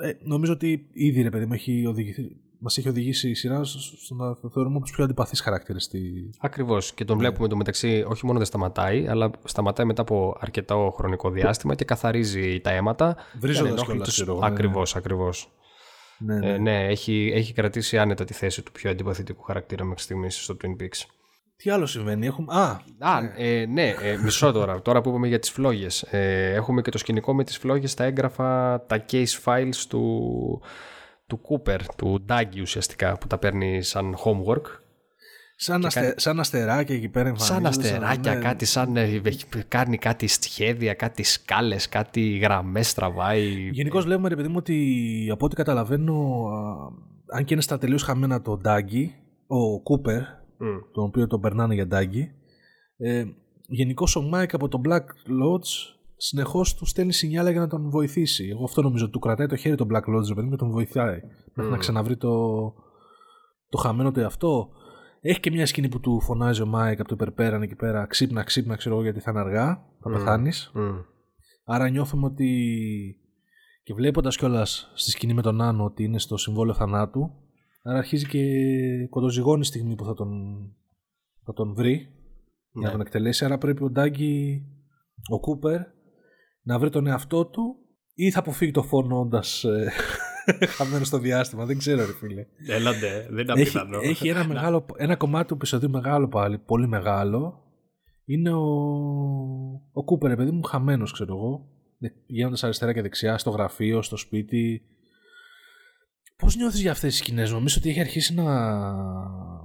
Ε, 0.01 0.11
νομίζω 0.23 0.53
ότι 0.53 0.89
ήδη 0.93 1.21
ρε 1.21 1.29
παιδί 1.29 1.45
μου 1.45 1.53
έχει 1.53 1.85
οδηγηθεί, 1.85 2.37
μας 2.63 2.77
έχει 2.77 2.89
οδηγήσει 2.89 3.29
η 3.29 3.33
σειρά 3.33 3.63
στο 3.63 4.15
να 4.15 4.49
θεωρούμε 4.53 4.79
του 4.79 4.91
πιο 4.91 5.03
αντιπαθεί 5.03 5.43
χαρακτήρες. 5.43 5.83
Στη... 5.83 6.29
Ακριβώς. 6.39 6.93
Και 6.93 7.05
τον 7.05 7.15
ναι. 7.15 7.21
βλέπουμε 7.21 7.47
το 7.47 7.55
μεταξύ, 7.55 8.05
όχι 8.07 8.25
μόνο 8.25 8.37
δεν 8.37 8.47
σταματάει, 8.47 9.07
αλλά 9.07 9.31
σταματάει 9.43 9.85
μετά 9.85 10.01
από 10.01 10.37
αρκετό 10.39 10.93
χρονικό 10.95 11.29
διάστημα 11.29 11.75
και 11.75 11.85
καθαρίζει 11.85 12.59
τα 12.59 12.71
αίματα. 12.71 13.15
Βρίζοντας 13.39 13.83
κιόλας. 13.83 14.15
Τους... 14.15 14.27
Ακριβώς, 14.41 14.95
ακριβώς. 14.95 15.51
Ναι, 16.17 16.37
ναι. 16.37 16.53
Ε, 16.53 16.57
ναι 16.57 16.87
έχει, 16.87 17.31
έχει 17.35 17.53
κρατήσει 17.53 17.97
άνετα 17.97 18.23
τη 18.23 18.33
θέση 18.33 18.61
του 18.61 18.71
πιο 18.71 18.89
αντιπαθητικού 18.89 19.43
χαρακτήρα 19.43 19.83
μέχρι 19.83 20.03
στιγμής 20.03 20.43
στο 20.43 20.57
Twin 20.63 20.81
Peaks. 20.81 21.05
Τι 21.55 21.69
άλλο 21.69 21.85
συμβαίνει, 21.85 22.25
έχουμε. 22.25 22.53
Α, 22.53 22.81
Α 22.99 23.21
ναι, 23.21 23.31
ε, 23.37 23.65
ναι 23.65 23.89
ε, 23.89 24.17
μισό 24.17 24.51
τώρα. 24.51 24.81
τώρα 24.81 25.01
που 25.01 25.09
είπαμε 25.09 25.27
για 25.27 25.39
τις 25.39 25.51
φλόγες. 25.51 26.01
Ε, 26.01 26.53
έχουμε 26.53 26.81
και 26.81 26.91
το 26.91 26.97
σκηνικό 26.97 27.33
με 27.33 27.43
τις 27.43 27.57
φλόγες, 27.57 27.93
τα 27.93 28.03
έγγραφα, 28.03 28.81
τα 28.85 29.05
case 29.11 29.43
files 29.45 29.75
του, 29.89 30.61
του 31.33 31.41
Cooper, 31.49 31.79
του 31.97 32.21
Ντάγκη 32.25 32.61
ουσιαστικά, 32.61 33.17
που 33.17 33.27
τα 33.27 33.37
παίρνει 33.37 33.81
σαν 33.81 34.15
homework. 34.15 34.65
Σαν, 35.55 35.85
αστε, 35.85 35.99
κάνει... 35.99 36.13
σαν 36.15 36.39
αστεράκια 36.39 36.95
εκεί 36.95 37.09
πέρα 37.09 37.35
Σαν 37.35 37.65
αστεράκια, 37.65 38.35
ναι. 38.35 38.41
κάτι 38.41 38.65
σαν 38.65 38.95
ε, 38.95 39.21
κάνει 39.67 39.97
κάτι 39.97 40.27
σχέδια, 40.27 40.93
κάτι 40.93 41.23
σκάλες, 41.23 41.89
κάτι 41.89 42.37
γραμμές 42.37 42.93
τραβάει. 42.93 43.69
Γενικώς 43.71 44.05
βλέπουμε 44.05 44.29
ρε 44.29 44.35
παιδί 44.35 44.47
μου 44.47 44.55
ότι 44.57 45.27
από 45.31 45.45
ό,τι 45.45 45.55
καταλαβαίνω, 45.55 46.45
αν 47.27 47.43
και 47.43 47.53
είναι 47.53 47.61
στα 47.61 47.77
τελείως 47.77 48.03
χαμένα 48.03 48.41
το 48.41 48.57
Ντάγκι, 48.57 49.15
ο 49.47 49.81
Κούπερ, 49.81 50.21
mm. 50.21 50.83
τον 50.93 51.03
οποίο 51.03 51.27
τον 51.27 51.41
περνάνε 51.41 51.73
για 51.73 51.87
Ντάγκι, 51.87 52.31
ε, 52.97 53.23
γενικώς 53.67 54.15
ο 54.15 54.21
Μάικ 54.21 54.53
από 54.53 54.67
το 54.67 54.81
Black 54.85 55.05
Lodge 55.41 55.95
συνεχώς 56.25 56.75
του 56.75 56.85
στέλνει 56.85 57.13
σινιάλα 57.13 57.51
για 57.51 57.59
να 57.59 57.67
τον 57.67 57.89
βοηθήσει. 57.89 58.47
Εγώ 58.51 58.63
αυτό 58.63 58.81
νομίζω 58.81 59.03
ότι 59.03 59.13
του 59.13 59.19
κρατάει 59.19 59.47
το 59.47 59.55
χέρι 59.55 59.75
τον 59.75 59.87
Black 59.91 60.15
Lodge, 60.15 60.35
παιδί 60.35 60.49
και 60.49 60.55
τον 60.55 60.71
βοηθάει. 60.71 61.19
Μέχρι 61.53 61.71
να 61.71 61.77
ξαναβρεί 61.77 62.17
το, 62.17 62.29
το 63.69 63.77
χαμένο 63.77 64.11
του 64.11 64.19
εαυτό. 64.19 64.69
Έχει 65.21 65.39
και 65.39 65.51
μια 65.51 65.65
σκηνή 65.65 65.89
που 65.89 65.99
του 65.99 66.21
φωνάζει 66.21 66.61
ο 66.61 66.65
Μάικ 66.65 66.99
από 66.99 67.09
το 67.09 67.15
υπερπέραν 67.15 67.61
εκεί 67.61 67.75
πέρα. 67.75 68.05
Ξύπνα, 68.05 68.43
ξύπνα, 68.43 68.75
ξέρω 68.75 68.95
εγώ 68.95 69.03
γιατί 69.03 69.19
θα 69.19 69.31
είναι 69.31 69.39
αργά. 69.39 69.65
Θα 69.99 70.09
mm. 70.09 70.13
πεθάνεις. 70.13 70.71
Άρα 71.65 71.89
νιώθουμε 71.89 72.25
ότι. 72.25 72.49
Και 73.83 73.93
βλέποντας 73.93 74.37
κιόλας 74.37 74.91
στη 74.93 75.11
σκηνή 75.11 75.33
με 75.33 75.41
τον 75.41 75.61
νάνο 75.61 75.83
ότι 75.83 76.03
είναι 76.03 76.19
στο 76.19 76.37
συμβόλαιο 76.37 76.73
θανάτου, 76.73 77.31
άρα 77.83 77.97
αρχίζει 77.97 78.27
και 78.27 78.43
κοντοζυγώνει 79.09 79.61
η 79.61 79.65
στιγμή 79.65 79.95
που 79.95 80.05
θα 80.05 80.13
τον, 80.13 80.29
θα 81.45 81.53
τον 81.53 81.73
βρει 81.73 81.95
για 82.71 82.81
να 82.81 82.85
ναι. 82.85 82.91
τον 82.91 83.01
εκτελέσει. 83.01 83.45
Άρα 83.45 83.57
πρέπει 83.57 83.83
ο 83.83 83.89
Ντάγκι, 83.89 84.65
ο 85.29 85.39
Κούπερ, 85.39 85.81
να 86.63 86.79
βρει 86.79 86.89
τον 86.89 87.07
εαυτό 87.07 87.45
του 87.45 87.75
ή 88.13 88.31
θα 88.31 88.39
αποφύγει 88.39 88.71
το 88.71 88.83
φόνο 88.83 89.19
όντας 89.19 89.63
ε, 89.63 89.91
χαμένο 90.77 91.03
στο 91.03 91.17
διάστημα. 91.17 91.65
Δεν 91.65 91.77
ξέρω, 91.77 92.05
ρε 92.05 92.13
φίλε. 92.13 92.45
Έλαντε, 92.67 93.27
δεν 93.29 93.47
είναι 93.47 93.61
έχει, 93.61 93.77
έχει 94.01 94.27
ένα, 94.27 94.47
μεγάλο, 94.47 94.85
ένα 94.97 95.15
κομμάτι 95.15 95.47
του 95.47 95.53
επεισοδίου 95.53 95.89
μεγάλο 95.89 96.27
πάλι, 96.27 96.57
πολύ 96.57 96.87
μεγάλο. 96.87 97.57
Είναι 98.25 98.53
ο, 98.53 98.63
ο 99.91 100.03
Κούπερ, 100.03 100.35
παιδί 100.35 100.51
μου, 100.51 100.63
χαμένος, 100.63 101.11
ξέρω 101.11 101.35
εγώ. 101.35 101.65
πηγαίνοντας 102.25 102.63
αριστερά 102.63 102.93
και 102.93 103.01
δεξιά, 103.01 103.37
στο 103.37 103.49
γραφείο, 103.49 104.01
στο 104.01 104.17
σπίτι. 104.17 104.81
Πώς 106.43 106.55
νιώθεις 106.55 106.81
για 106.81 106.91
αυτές 106.91 107.09
τις 107.09 107.19
σκηνές, 107.19 107.51
Νομίζω 107.51 107.75
ότι 107.79 107.89
έχει 107.89 107.99
αρχίσει 107.99 108.33
να 108.33 108.45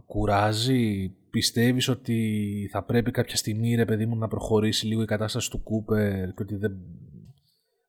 κουράζει; 0.07 1.09
Πιστεύεις 1.31 1.89
ότι 1.89 2.69
θα 2.73 2.83
πρέπει 2.83 3.11
κάποια 3.11 3.37
στιγμή, 3.37 3.75
ρε 3.75 3.85
παιδί 3.85 4.07
μου, 4.07 4.17
να 4.17 4.29
προχωρήσει 4.29 4.87
λίγο 4.87 5.03
η 5.03 5.07
κατάσταση 5.07 5.51
του 5.51 5.63
Κούπερ 5.63 6.35
και 6.35 6.43
ότι 6.43 6.57
δεν, 6.57 6.73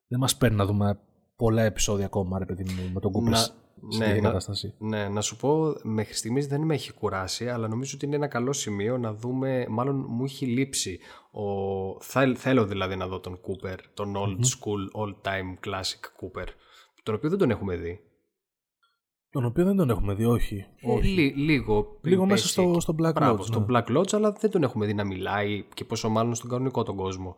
δεν 0.07 0.19
μας 0.19 0.37
παίρνει 0.37 0.57
να 0.57 0.65
δούμε 0.65 0.99
πολλά 1.35 1.63
επεισόδια 1.63 2.05
ακόμα, 2.05 2.39
ρε 2.39 2.45
παιδί 2.45 2.63
μου, 2.63 2.91
με 2.93 2.99
τον 2.99 3.11
Κούπερ 3.11 3.33
ναι, 3.97 4.13
να, 4.13 4.19
κατάσταση; 4.19 4.73
Ναι, 4.77 5.07
να 5.07 5.21
σου 5.21 5.35
πω, 5.35 5.75
μέχρι 5.83 6.13
στιγμής 6.13 6.47
δεν 6.47 6.61
με 6.61 6.73
έχει 6.73 6.93
κουράσει, 6.93 7.49
αλλά 7.49 7.67
νομίζω 7.67 7.91
ότι 7.95 8.05
είναι 8.05 8.15
ένα 8.15 8.27
καλό 8.27 8.53
σημείο 8.53 8.97
να 8.97 9.13
δούμε, 9.13 9.65
μάλλον 9.69 10.05
μου 10.09 10.23
έχει 10.23 10.45
λείψει. 10.45 10.99
Ο, 11.31 11.43
θα, 12.01 12.33
θέλω 12.35 12.65
δηλαδή 12.65 12.95
να 12.95 13.07
δω 13.07 13.19
τον 13.19 13.39
Cooper, 13.41 13.77
τον 13.93 14.15
old 14.17 14.39
school, 14.39 15.01
old 15.01 15.15
time 15.21 15.67
classic 15.67 16.01
Cooper, 16.21 16.47
τον 17.03 17.15
οποίο 17.15 17.29
δεν 17.29 17.37
τον 17.37 17.49
έχουμε 17.49 17.75
δει. 17.75 18.03
Τον 19.31 19.45
οποίο 19.45 19.65
δεν 19.65 19.75
τον 19.75 19.89
έχουμε 19.89 20.13
δει, 20.13 20.25
όχι. 20.25 20.65
Ε, 20.81 20.91
όχι. 20.91 21.33
λίγο. 21.35 21.99
Λίγο 22.01 22.25
μέσα 22.25 22.47
στο, 22.47 22.77
στο 22.79 22.95
Black 22.99 23.13
Lodge. 23.13 23.39
Στο 23.41 23.59
ναι. 23.59 23.65
Black 23.69 23.97
Lodge, 23.97 24.13
αλλά 24.13 24.31
δεν 24.31 24.49
τον 24.49 24.63
έχουμε 24.63 24.85
δει 24.85 24.93
να 24.93 25.05
μιλάει 25.05 25.65
και 25.73 25.85
πόσο 25.85 26.09
μάλλον 26.09 26.35
στον 26.35 26.49
κανονικό 26.49 26.83
τον 26.83 26.95
κόσμο. 26.95 27.35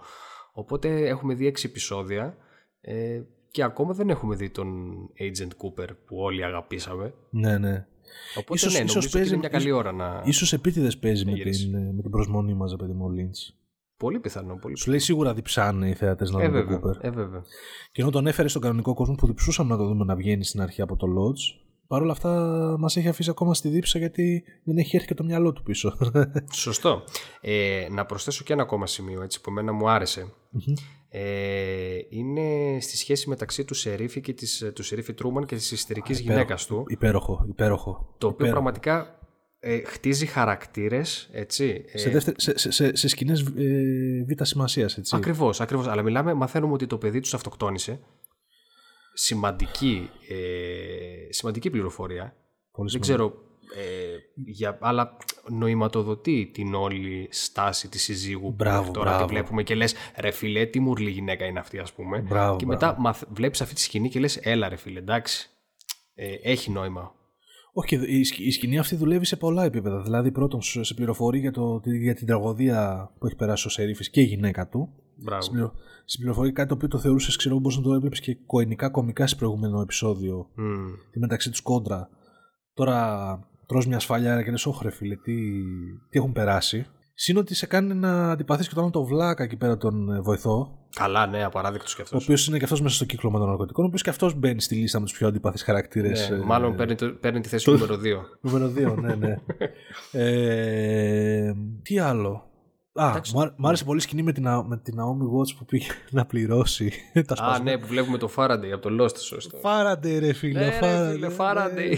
Οπότε 0.53 1.07
έχουμε 1.07 1.33
δει 1.33 1.47
έξι 1.47 1.67
επεισόδια. 1.67 2.37
Ε, 2.81 3.21
και 3.51 3.63
ακόμα 3.63 3.93
δεν 3.93 4.09
έχουμε 4.09 4.35
δει 4.35 4.49
τον 4.49 4.93
Agent 5.19 5.47
Cooper 5.47 5.87
που 6.05 6.17
όλοι 6.17 6.43
αγαπήσαμε. 6.43 7.13
Ναι, 7.29 7.57
ναι. 7.57 7.85
Οπότε 8.35 8.53
ίσως, 8.53 8.73
ναι, 8.73 8.79
ίσως 8.79 9.09
παίζει, 9.09 9.29
είναι 9.29 9.37
μια 9.37 9.49
καλή 9.49 9.71
ώρα 9.71 9.91
να 9.91 10.21
Ίσως 10.25 10.53
επίτηδες 10.53 10.97
παίζει 10.97 11.25
με 11.25 11.33
την, 11.33 11.93
με 11.95 12.01
την 12.01 12.11
προσμονή 12.11 12.53
μας, 12.53 12.75
παιδί 12.75 12.93
μου, 12.93 13.07
Lynch. 13.09 13.53
Πολύ 13.97 14.19
πιθανό. 14.19 14.55
Πολύ 14.55 14.77
Σου 14.77 14.89
λέει 14.89 14.99
σίγουρα 14.99 15.33
διψάνε 15.33 15.89
οι 15.89 15.93
θεατές 15.93 16.31
να 16.31 16.43
ε, 16.43 16.47
δουν 16.47 16.67
τον 16.67 16.81
Cooper. 16.81 16.97
Ε, 17.01 17.09
βέβαια. 17.09 17.43
Και 17.91 18.01
ενώ 18.01 18.11
τον 18.11 18.27
έφερε 18.27 18.47
στον 18.47 18.61
κανονικό 18.61 18.93
κόσμο 18.93 19.15
που 19.15 19.27
διψούσαμε 19.27 19.69
να 19.69 19.77
το 19.77 19.85
δούμε 19.85 20.05
να 20.05 20.15
βγαίνει 20.15 20.43
στην 20.43 20.61
αρχή 20.61 20.81
από 20.81 20.95
το 20.95 21.07
Lodge, 21.07 21.70
Παρ' 21.91 22.01
όλα 22.01 22.11
αυτά 22.11 22.29
μας 22.79 22.97
έχει 22.97 23.07
αφήσει 23.07 23.29
ακόμα 23.29 23.53
στη 23.53 23.69
δίψα 23.69 23.99
γιατί 23.99 24.43
δεν 24.63 24.77
έχει 24.77 24.95
έρθει 24.95 25.07
και 25.07 25.13
το 25.13 25.23
μυαλό 25.23 25.53
του 25.53 25.63
πίσω. 25.63 25.97
Σωστό. 26.51 27.03
Ε, 27.41 27.87
να 27.91 28.05
προσθέσω 28.05 28.43
και 28.43 28.53
ένα 28.53 28.61
ακόμα 28.61 28.87
σημείο 28.87 29.21
έτσι, 29.21 29.41
που 29.41 29.49
εμένα 29.49 29.71
μου 29.71 29.89
αρεσε 29.89 30.33
Ε, 31.09 31.97
είναι 32.09 32.77
στη 32.81 32.97
σχέση 32.97 33.29
μεταξύ 33.29 33.65
του 33.65 33.73
Σερίφη 33.73 34.21
και 34.21 34.33
της, 34.33 34.71
του 34.75 34.83
Σερίφη 34.83 35.13
Τρούμαν 35.13 35.45
και 35.45 35.55
της 35.55 35.71
ιστερικής 35.71 36.19
γυναίκας 36.19 36.65
του. 36.65 36.83
Υπέροχο, 36.87 37.45
υπέροχο. 37.47 38.15
Το 38.17 38.27
οποίο 38.27 38.49
πραγματικά 38.49 39.19
ε, 39.59 39.81
χτίζει 39.85 40.25
χαρακτήρες, 40.25 41.29
έτσι. 41.31 41.85
Σε, 41.93 42.09
ε, 42.09 42.19
σε, 42.19 42.33
σε, 42.55 42.71
σε, 42.71 42.95
σε 42.95 43.07
σκηνές 43.07 43.41
ε, 43.57 44.25
β' 44.27 44.43
σημασίας, 44.43 44.97
έτσι. 44.97 45.15
Ακριβώς, 45.15 45.61
ακριβώς. 45.61 45.87
Αλλά 45.87 46.01
μιλάμε, 46.01 46.33
μαθαίνουμε 46.33 46.73
ότι 46.73 46.87
το 46.87 46.97
παιδί 46.97 47.19
τους 47.19 47.33
αυτοκτόνησε 47.33 47.99
σημαντική, 49.13 50.09
ε, 50.29 51.33
σημαντική 51.33 51.69
πληροφορία. 51.69 52.35
Πολύ 52.71 52.91
Δεν 52.91 53.01
ξέρω, 53.01 53.33
ε, 53.75 54.17
για, 54.45 54.77
αλλά 54.81 55.17
νοηματοδοτεί 55.49 56.49
την 56.53 56.73
όλη 56.73 57.27
στάση 57.31 57.89
της 57.89 58.03
συζύγου 58.03 58.51
μπράβο, 58.51 58.85
που 58.85 58.91
τώρα 58.91 59.09
μπράβο. 59.09 59.25
τη 59.25 59.33
βλέπουμε 59.33 59.63
και 59.63 59.75
λες 59.75 59.95
ρε 60.17 60.31
φίλε 60.31 60.65
τι 60.65 60.79
μουρλή 60.79 61.09
γυναίκα 61.09 61.45
είναι 61.45 61.59
αυτή 61.59 61.79
ας 61.79 61.93
πούμε 61.93 62.19
μπράβο, 62.19 62.55
και 62.55 62.65
μετά 62.65 62.95
μαθ, 62.99 63.23
βλέπεις 63.29 63.61
αυτή 63.61 63.75
τη 63.75 63.81
σκηνή 63.81 64.09
και 64.09 64.19
λες 64.19 64.37
έλα 64.37 64.69
ρε 64.69 64.75
φίλε 64.75 64.99
εντάξει 64.99 65.49
ε, 66.13 66.33
έχει 66.41 66.71
νόημα 66.71 67.15
όχι, 67.73 67.95
η 68.37 68.51
σκηνή 68.51 68.77
αυτή 68.77 68.95
δουλεύει 68.95 69.25
σε 69.25 69.35
πολλά 69.35 69.63
επίπεδα. 69.63 70.01
Δηλαδή, 70.01 70.31
πρώτον, 70.31 70.61
σε 70.61 70.93
πληροφορεί 70.93 71.39
για, 71.39 71.51
το, 71.51 71.81
για 71.83 72.13
την 72.13 72.27
τραγωδία 72.27 73.11
που 73.19 73.25
έχει 73.25 73.35
περάσει 73.35 73.67
ο 73.67 73.69
Σερίφης 73.69 74.09
και 74.09 74.21
η 74.21 74.23
γυναίκα 74.23 74.67
του. 74.67 74.89
Μπράβο. 75.23 75.71
Συμπληροφορεί 76.05 76.51
κάτι 76.51 76.67
το 76.67 76.73
οποίο 76.73 76.87
το 76.87 76.97
θεωρούσες, 76.97 77.35
ξέρω 77.35 77.59
πώ 77.59 77.69
να 77.69 77.81
το 77.81 77.93
έβλεπες 77.93 78.19
και 78.19 78.37
κοενικά 78.45 78.89
κομικά 78.89 79.27
σε 79.27 79.35
προηγούμενο 79.35 79.81
επεισόδιο. 79.81 80.47
Mm. 80.57 81.11
Τη 81.11 81.19
μεταξύ 81.19 81.49
τους 81.49 81.61
κόντρα. 81.61 82.09
Τώρα 82.73 83.39
τρως 83.65 83.87
μια 83.87 83.97
ασφάλεια 83.97 84.43
και 84.43 84.51
λες, 84.51 84.65
όχρε 84.65 84.91
φίλε, 84.91 85.15
τι, 85.15 85.33
τι 86.09 86.19
έχουν 86.19 86.31
περάσει. 86.31 86.85
Συν 87.13 87.37
ότι 87.37 87.55
σε 87.55 87.65
κάνει 87.65 87.93
να 87.93 88.31
αντιπαθείς 88.31 88.67
και 88.67 88.73
τον 88.75 88.91
το 88.91 89.05
βλάκα 89.05 89.43
εκεί 89.43 89.55
πέρα 89.55 89.77
τον 89.77 90.11
ε, 90.11 90.21
βοηθό. 90.21 90.79
Καλά, 90.95 91.27
ναι, 91.27 91.43
απαράδεκτος 91.43 91.95
κι 91.95 92.01
αυτός. 92.01 92.21
Ο 92.21 92.23
οποίος 92.23 92.47
είναι 92.47 92.57
και 92.57 92.63
αυτός 92.63 92.81
μέσα 92.81 92.95
στο 92.95 93.05
κύκλο 93.05 93.31
με 93.31 93.37
των 93.37 93.47
ναρκωτικών, 93.47 93.83
ο 93.83 93.87
οποίος 93.87 94.01
και 94.01 94.09
αυτός 94.09 94.35
μπαίνει 94.35 94.61
στη 94.61 94.75
λίστα 94.75 94.99
με 94.99 95.05
τους 95.05 95.17
πιο 95.17 95.27
αντιπαθείς 95.27 95.63
χαρακτήρες. 95.63 96.29
Ναι, 96.29 96.35
ε, 96.35 96.39
μάλλον 96.39 96.75
παίρνει, 96.75 97.13
παίρνει 97.13 97.39
τη 97.39 97.49
θέση 97.49 97.65
του 97.65 97.71
νούμερο 97.71 97.95
2. 97.95 97.99
νούμερο 98.41 98.71
2, 98.95 98.95
ναι, 99.01 99.15
ναι. 99.15 99.35
ε, 100.23 101.53
τι 101.81 101.99
άλλο; 101.99 102.50
Α, 102.93 103.21
μου 103.57 103.67
άρεσε 103.67 103.83
πολύ 103.83 103.99
σκηνή 103.99 104.23
με 104.23 104.31
την, 104.31 104.43
με 104.67 104.77
την 104.77 104.95
Naomi 104.99 105.37
Watts 105.37 105.55
που 105.57 105.65
πήγε 105.65 105.87
να 106.17 106.25
πληρώσει 106.25 106.91
τα 107.27 107.35
σπάσματα. 107.35 107.55
Α, 107.55 107.59
ναι, 107.59 107.77
που 107.77 107.87
βλέπουμε 107.87 108.17
το 108.17 108.29
Faraday 108.35 108.69
από 108.73 108.89
το 108.89 109.03
Lost, 109.03 109.17
σωστό. 109.17 109.57
Faraday, 109.63 110.19
ρε 110.19 110.33
φίλε. 110.33 110.59
Ναι, 110.59 110.79
Faraday. 110.81 111.05
Ρε, 111.05 111.11
φίλε, 111.11 111.29
Faraday. 111.37 111.97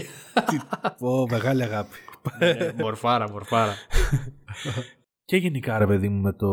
Πω, 0.98 1.26
μεγάλη 1.30 1.62
αγάπη. 1.62 1.96
ναι, 2.38 2.72
μορφάρα, 2.78 3.30
μορφάρα. 3.30 3.74
Και 5.26 5.36
γενικά 5.36 5.78
ρε 5.78 5.86
παιδί 5.86 6.08
μου 6.08 6.20
με 6.20 6.32
το... 6.32 6.48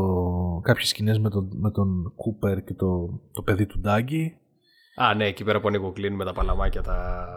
κάποιες 0.63 0.89
σκηνές 0.89 1.19
με 1.19 1.29
τον, 1.29 1.49
με 1.53 1.71
τον 1.71 2.13
Κούπερ 2.15 2.63
και 2.63 2.73
το, 2.73 3.21
το 3.31 3.41
παιδί 3.41 3.65
του 3.65 3.79
Ντάγκη. 3.79 4.37
Α, 4.95 5.15
ναι, 5.15 5.25
εκεί 5.25 5.43
πέρα 5.43 5.59
που 5.59 5.67
ανοίγω 5.67 5.93
με 6.11 6.25
τα 6.25 6.33
παλαμάκια 6.33 6.81
τα, 6.81 7.27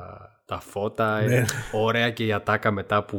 τα 0.44 0.60
φώτα. 0.60 1.18
Ε, 1.18 1.26
ναι. 1.26 1.44
ωραία 1.72 2.10
και 2.10 2.26
η 2.26 2.32
ατάκα 2.32 2.70
μετά 2.70 3.04
που 3.04 3.18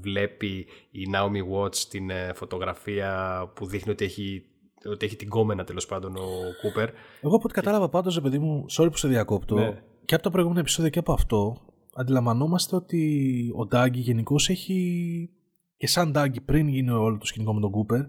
βλέπει 0.00 0.66
η 0.90 1.06
Naomi 1.14 1.54
Watts 1.54 1.76
την 1.76 2.10
ε, 2.10 2.32
φωτογραφία 2.34 3.42
που 3.54 3.66
δείχνει 3.66 3.92
ότι 3.92 4.04
έχει, 4.04 4.42
ότι 4.84 5.06
έχει 5.06 5.16
την 5.16 5.28
κόμενα 5.28 5.64
τέλος 5.64 5.86
πάντων 5.86 6.16
ο 6.16 6.28
Κούπερ. 6.62 6.88
Εγώ 7.20 7.36
από 7.36 7.44
ό,τι 7.44 7.54
κατάλαβα 7.54 7.88
πάντως, 7.88 8.14
ρε 8.14 8.20
παιδί 8.20 8.38
μου, 8.38 8.64
sorry 8.78 8.88
που 8.90 8.96
σε 8.96 9.08
διακόπτω, 9.08 9.54
ναι. 9.54 9.82
και 10.04 10.14
από 10.14 10.24
τα 10.24 10.30
προηγούμενα 10.30 10.60
επεισόδια 10.60 10.90
και 10.90 10.98
από 10.98 11.12
αυτό, 11.12 11.56
αντιλαμβανόμαστε 11.94 12.76
ότι 12.76 13.52
ο 13.56 13.66
Ντάγκη 13.66 14.00
γενικώς 14.00 14.48
έχει 14.48 15.30
και 15.76 15.86
σαν 15.86 16.12
Ντάγκη 16.12 16.40
πριν 16.40 16.68
γίνει 16.68 16.90
όλο 16.90 17.18
το 17.18 17.26
σκηνικό 17.26 17.54
με 17.54 17.60
τον 17.60 17.70
Κούπερ 17.70 18.00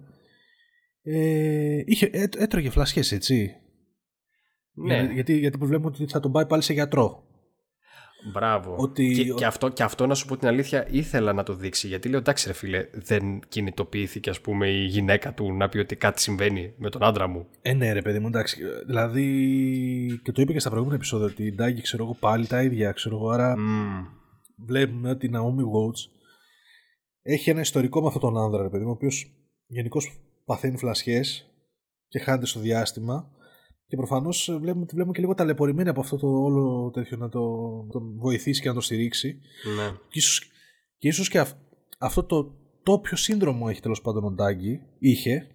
ε, 1.04 1.82
είχε, 1.86 2.06
έ, 2.06 2.28
έτρωγε 2.38 2.70
φλασιές 2.70 3.12
έτσι 3.12 3.56
ναι. 4.74 4.94
Για, 4.94 5.12
γιατί, 5.14 5.38
γιατί 5.38 5.58
βλέπουμε 5.58 5.88
ότι 5.88 6.08
θα 6.08 6.20
τον 6.20 6.32
πάει 6.32 6.46
πάλι 6.46 6.62
σε 6.62 6.74
γιατρό 6.74 7.24
Μπράβο. 8.24 8.76
Ότι... 8.78 9.14
Και, 9.14 9.34
και, 9.34 9.46
αυτό, 9.46 9.70
και 9.70 9.84
αυτό 9.84 10.08
να 10.08 10.16
σου 10.16 10.26
πω 10.26 10.38
την 10.38 10.48
αλήθεια 10.48 10.88
ήθελα 10.90 11.34
να 11.34 11.44
το 11.44 11.54
δείξει. 11.54 11.88
Γιατί 11.88 12.10
λέω 12.10 12.20
εντάξει 12.20 12.48
ρε 12.48 12.54
φίλε, 12.54 12.88
δεν 12.92 13.40
κινητοποιήθηκε 13.48 14.30
ας 14.30 14.42
πούμε 14.42 14.68
η 14.68 14.86
γυναίκα 14.86 15.34
του 15.34 15.54
να 15.54 15.70
πει 15.70 15.78
ότι 15.78 15.96
κάτι 15.96 16.22
συμβαίνει 16.22 16.74
με 16.78 16.90
τον 16.90 17.04
άντρα 17.04 17.28
μου. 17.28 17.48
Ε, 17.62 17.74
ναι, 17.74 17.94
ρε 17.94 18.02
παιδί 18.02 18.20
μου, 18.20 18.28
εντάξει. 18.28 18.64
Δηλαδή. 18.86 20.22
Και 20.24 20.32
το 20.32 20.42
είπε 20.42 20.54
και 20.54 20.60
στα 20.60 20.70
προηγούμενα 20.70 20.98
επεισόδια 21.00 21.26
ότι 21.26 21.46
η 21.46 21.54
Ντάγκη 21.54 21.82
ξέρω 21.82 22.04
εγώ 22.04 22.16
πάλι 22.20 22.48
τα 22.48 22.64
ίδια. 22.64 22.92
Ξέρω 22.92 23.16
εγώ, 23.16 23.30
άρα 23.30 23.56
mm. 23.56 24.08
βλέπουμε 24.66 25.10
ότι 25.10 25.26
η 25.26 25.32
Naomi 25.34 25.64
Watts 25.64 26.10
έχει 27.22 27.50
ένα 27.50 27.62
ιστορικό 27.62 28.02
με 28.02 28.08
αυτόν 28.08 28.22
τον 28.22 28.38
άνδρα, 28.38 28.62
ρε 28.62 28.70
παιδί 28.70 28.84
μου, 28.84 28.90
ο 28.90 28.94
οποίος 28.94 29.32
γενικώς 29.68 30.22
παθαίνει 30.46 30.78
φλασιές 30.78 31.52
και 32.08 32.20
χάνεται 32.20 32.46
στο 32.46 32.60
διάστημα. 32.60 33.32
Και 33.92 33.98
προφανώς 33.98 34.58
βλέπουμε, 34.62 34.86
βλέπουμε 34.90 35.14
και 35.14 35.22
λίγο 35.22 35.34
ταλαιπωρημένη 35.34 35.90
από 35.90 36.00
αυτό 36.00 36.18
το 36.18 36.28
όλο 36.28 36.92
τέτοιο 36.94 37.18
να 37.18 37.30
το, 37.30 37.40
τον 37.92 38.18
βοηθήσει 38.18 38.62
και 38.62 38.68
να 38.68 38.74
το 38.74 38.82
στηρίξει. 38.82 39.40
Ναι. 39.76 39.92
Και 40.10 40.20
ίσως 40.20 40.52
και, 40.98 41.08
ίσως 41.08 41.30
και 41.30 41.46
αυτό 42.00 42.24
το 42.24 42.54
τόπιο 42.84 43.18
σύνδρομο 43.18 43.66
έχει 43.70 43.82
τέλος 43.82 44.02
πάντων 44.02 44.24
ο 44.24 44.32
Ντάγκη, 44.32 44.82
είχε, 45.00 45.48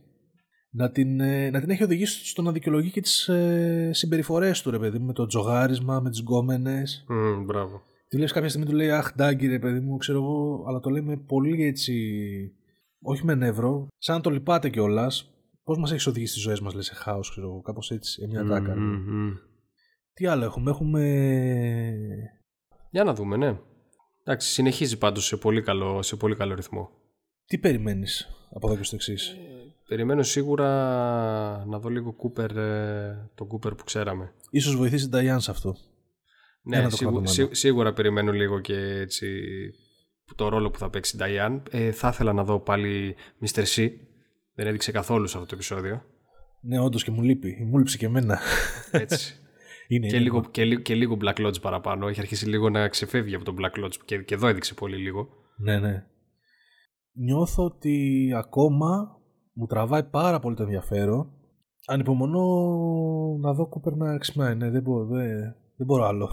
να 0.71 0.91
την, 0.91 1.21
ε, 1.21 1.51
να 1.51 1.61
την 1.61 1.71
έχει 1.71 1.83
οδηγήσει 1.83 2.27
στο 2.27 2.43
να 2.43 2.53
δικαιολογεί 2.53 2.91
και 2.91 3.01
τις 3.01 3.29
ε, 3.29 3.91
συμπεριφορές 3.93 4.63
του, 4.63 4.71
ρε 4.71 4.79
παιδί 4.79 4.99
μου, 4.99 5.07
με 5.07 5.13
το 5.13 5.27
τζογάρισμα, 5.27 6.01
με 6.01 6.11
τις 6.11 6.21
γκόμενες. 6.21 7.07
Mm, 7.11 7.45
μπράβο. 7.47 7.83
Τι 8.09 8.19
λες 8.19 8.33
κάποια 8.33 8.49
στιγμή 8.49 8.69
του 8.69 8.75
λέει 8.75 8.91
Αχ, 8.91 9.15
Ντάγκη, 9.15 9.47
ρε 9.47 9.59
παιδί 9.59 9.81
μου, 9.81 9.97
ξέρω 9.97 10.19
εγώ, 10.19 10.65
αλλά 10.69 10.81
το 10.81 10.91
λέει 10.91 11.03
με 11.03 11.17
πολύ 11.17 11.65
έτσι. 11.65 11.95
Όχι 13.03 13.25
με 13.25 13.35
νεύρο, 13.35 13.87
σαν 13.99 14.17
να 14.17 14.23
το 14.23 14.31
λυπάται 14.31 14.69
κιόλας. 14.69 15.31
Πώς 15.67 15.79
μας 15.79 15.91
έχεις 15.91 16.07
οδηγήσει 16.07 16.33
τις 16.35 16.43
ζωές 16.43 16.61
μας, 16.61 16.75
λες, 16.75 16.87
σε 16.87 16.95
χάος, 16.95 17.31
ξέρω 17.31 17.47
εγώ, 17.47 17.61
κάπως 17.61 17.91
έτσι, 17.91 18.27
μια 18.27 18.45
τάκα. 18.45 18.75
Mm-hmm. 18.79 19.33
Τι 20.13 20.27
άλλο 20.27 20.45
έχουμε, 20.45 20.71
έχουμε. 20.71 21.01
Για 22.91 23.05
να 23.05 23.15
δούμε, 23.15 23.37
ναι. 23.37 23.59
Εντάξει, 24.25 24.53
συνεχίζει 24.53 24.99
πάντως 24.99 25.27
σε 25.27 25.37
πολύ 25.37 25.63
καλό, 25.63 26.03
σε 26.03 26.17
πολύ 26.17 26.37
καλό 26.37 26.55
ρυθμό. 26.55 26.91
Τι 27.47 27.59
περιμένεις 27.59 28.29
από 28.51 28.67
εδώ 28.67 28.77
και 28.77 28.83
στο 28.83 28.95
εξής; 28.95 29.37
Περιμένω 29.89 30.23
σίγουρα 30.23 30.67
να 31.67 31.79
δω 31.79 31.89
λίγο 31.89 32.13
Κούπερ, 32.13 32.57
ε, 32.57 33.31
τον 33.35 33.47
Κούπερ 33.47 33.75
που 33.75 33.85
ξέραμε. 33.85 34.33
Ίσως 34.51 34.77
βοηθήσει 34.77 35.09
την 35.09 35.19
Diane 35.19 35.41
σε 35.41 35.51
αυτό. 35.51 35.77
Ναι, 36.63 36.91
σίγου, 36.91 37.27
σί, 37.27 37.49
σίγουρα 37.51 37.93
περιμένω 37.93 38.33
λίγο 38.33 38.61
και 38.61 38.77
έτσι 38.77 39.41
το 40.37 40.49
ρόλο 40.49 40.71
που 40.71 40.79
θα 40.79 40.91
παίξει 40.91 41.17
η 41.17 41.21
Diane. 41.23 41.61
Ε, 41.71 41.93
θα 41.93 42.09
ήθελα 42.09 42.33
να 42.33 42.45
δω 42.45 42.61
πάλι 42.61 43.17
Mr. 43.41 43.65
C. 43.77 43.91
Δεν 44.57 44.67
έδειξε 44.67 44.93
καθόλου 44.93 45.27
σε 45.27 45.37
αυτό 45.37 45.49
το 45.49 45.55
επεισόδιο. 45.55 46.03
Ναι, 46.61 46.81
όντως 46.81 47.05
και 47.05 47.11
μου 47.11 47.23
λείπει. 47.23 47.67
Μου 47.71 47.79
λείψει 47.79 47.99
και 47.99 48.07
εμένα. 48.07 48.39
Έτσι. 48.91 49.35
είναι, 49.89 50.07
και, 50.07 50.19
λίγο, 50.19 50.45
και, 50.51 50.77
και, 50.77 50.95
λίγο 50.95 51.17
Black 51.21 51.47
Lodge 51.47 51.61
παραπάνω. 51.61 52.09
Έχει 52.09 52.21
αρχίσει 52.21 52.49
λίγο 52.49 52.71
να 52.71 52.89
ξεφεύγει 52.89 53.35
από 53.35 53.45
τον 53.45 53.57
Black 53.59 53.85
Lodge 53.85 53.97
και, 54.05 54.23
και 54.23 54.35
εδώ 54.35 54.47
έδειξε 54.47 54.75
πολύ 54.75 54.97
λίγο. 54.97 55.29
Ναι, 55.57 55.79
ναι. 55.79 56.05
Νιώθω 57.13 57.65
ότι 57.65 58.33
ακόμα 58.37 59.19
μου 59.53 59.67
τραβάει 59.67 60.05
πάρα 60.05 60.39
πολύ 60.39 60.57
το 60.57 60.63
ενδιαφέρον. 60.63 61.31
Ανυπομονώ 61.87 62.47
να 63.41 63.53
δω 63.53 63.69
Κούπερ 63.69 63.93
να 63.93 64.19
ξυπνάει. 64.19 64.55
Ναι, 64.55 64.71
δεν 64.71 64.83
μπορώ, 64.83 65.07
δεν, 65.07 65.29
δεν 65.77 65.87
μπορώ 65.87 66.05
άλλο. 66.05 66.31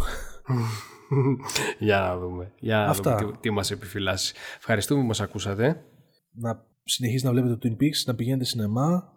Για 1.80 2.00
να 2.00 2.18
δούμε. 2.18 2.54
Για 2.60 2.78
να 2.78 2.86
Αυτά. 2.86 3.16
δούμε 3.16 3.32
τι, 3.32 3.38
τι 3.38 3.50
μας 3.50 3.72
επιφυλάσσει. 3.72 4.36
Ευχαριστούμε 4.58 5.02
που 5.02 5.08
μας 5.08 5.22
ακούσατε. 5.22 5.84
Να 6.32 6.72
συνεχίσετε 6.84 7.32
να 7.32 7.34
βλέπετε 7.34 7.56
το 7.56 7.70
Twin 7.70 7.84
Peaks, 7.84 8.04
να 8.06 8.16
πηγαίνετε 8.16 8.46
σινεμά. 8.46 9.12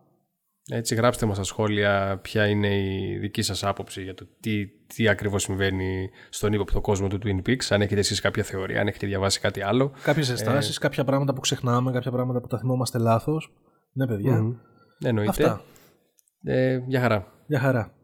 Έτσι 0.70 0.94
γράψτε 0.94 1.26
μας 1.26 1.36
στα 1.36 1.44
σχόλια 1.44 2.18
ποια 2.22 2.46
είναι 2.46 2.76
η 2.76 3.18
δική 3.18 3.42
σας 3.42 3.64
άποψη 3.64 4.02
για 4.02 4.14
το 4.14 4.26
τι, 4.40 4.66
τι 4.66 5.08
ακριβώς 5.08 5.42
συμβαίνει 5.42 6.10
στον 6.28 6.52
ύποπτο 6.52 6.80
κόσμο 6.80 7.08
του 7.08 7.18
Twin 7.22 7.48
Peaks. 7.48 7.64
Αν 7.68 7.82
έχετε 7.82 8.00
εσείς 8.00 8.20
κάποια 8.20 8.42
θεωρία, 8.42 8.80
αν 8.80 8.86
έχετε 8.86 9.06
διαβάσει 9.06 9.40
κάτι 9.40 9.62
άλλο. 9.62 9.92
Κάποιες 10.02 10.30
αισθάσεις, 10.30 10.76
ε... 10.76 10.80
κάποια 10.80 11.04
πράγματα 11.04 11.32
που 11.32 11.40
ξεχνάμε, 11.40 11.92
κάποια 11.92 12.10
πράγματα 12.10 12.40
που 12.40 12.46
τα 12.46 12.58
θυμόμαστε 12.58 12.98
λάθος. 12.98 13.52
Ναι 13.92 14.06
παιδιά. 14.06 14.40
Mm-hmm. 14.40 15.06
Εννοείται. 15.06 15.30
Αυτά. 15.30 15.62
Ε, 16.42 16.78
για 16.86 17.00
χαρά. 17.00 17.26
Για 17.46 17.58
χαρά. 17.58 17.95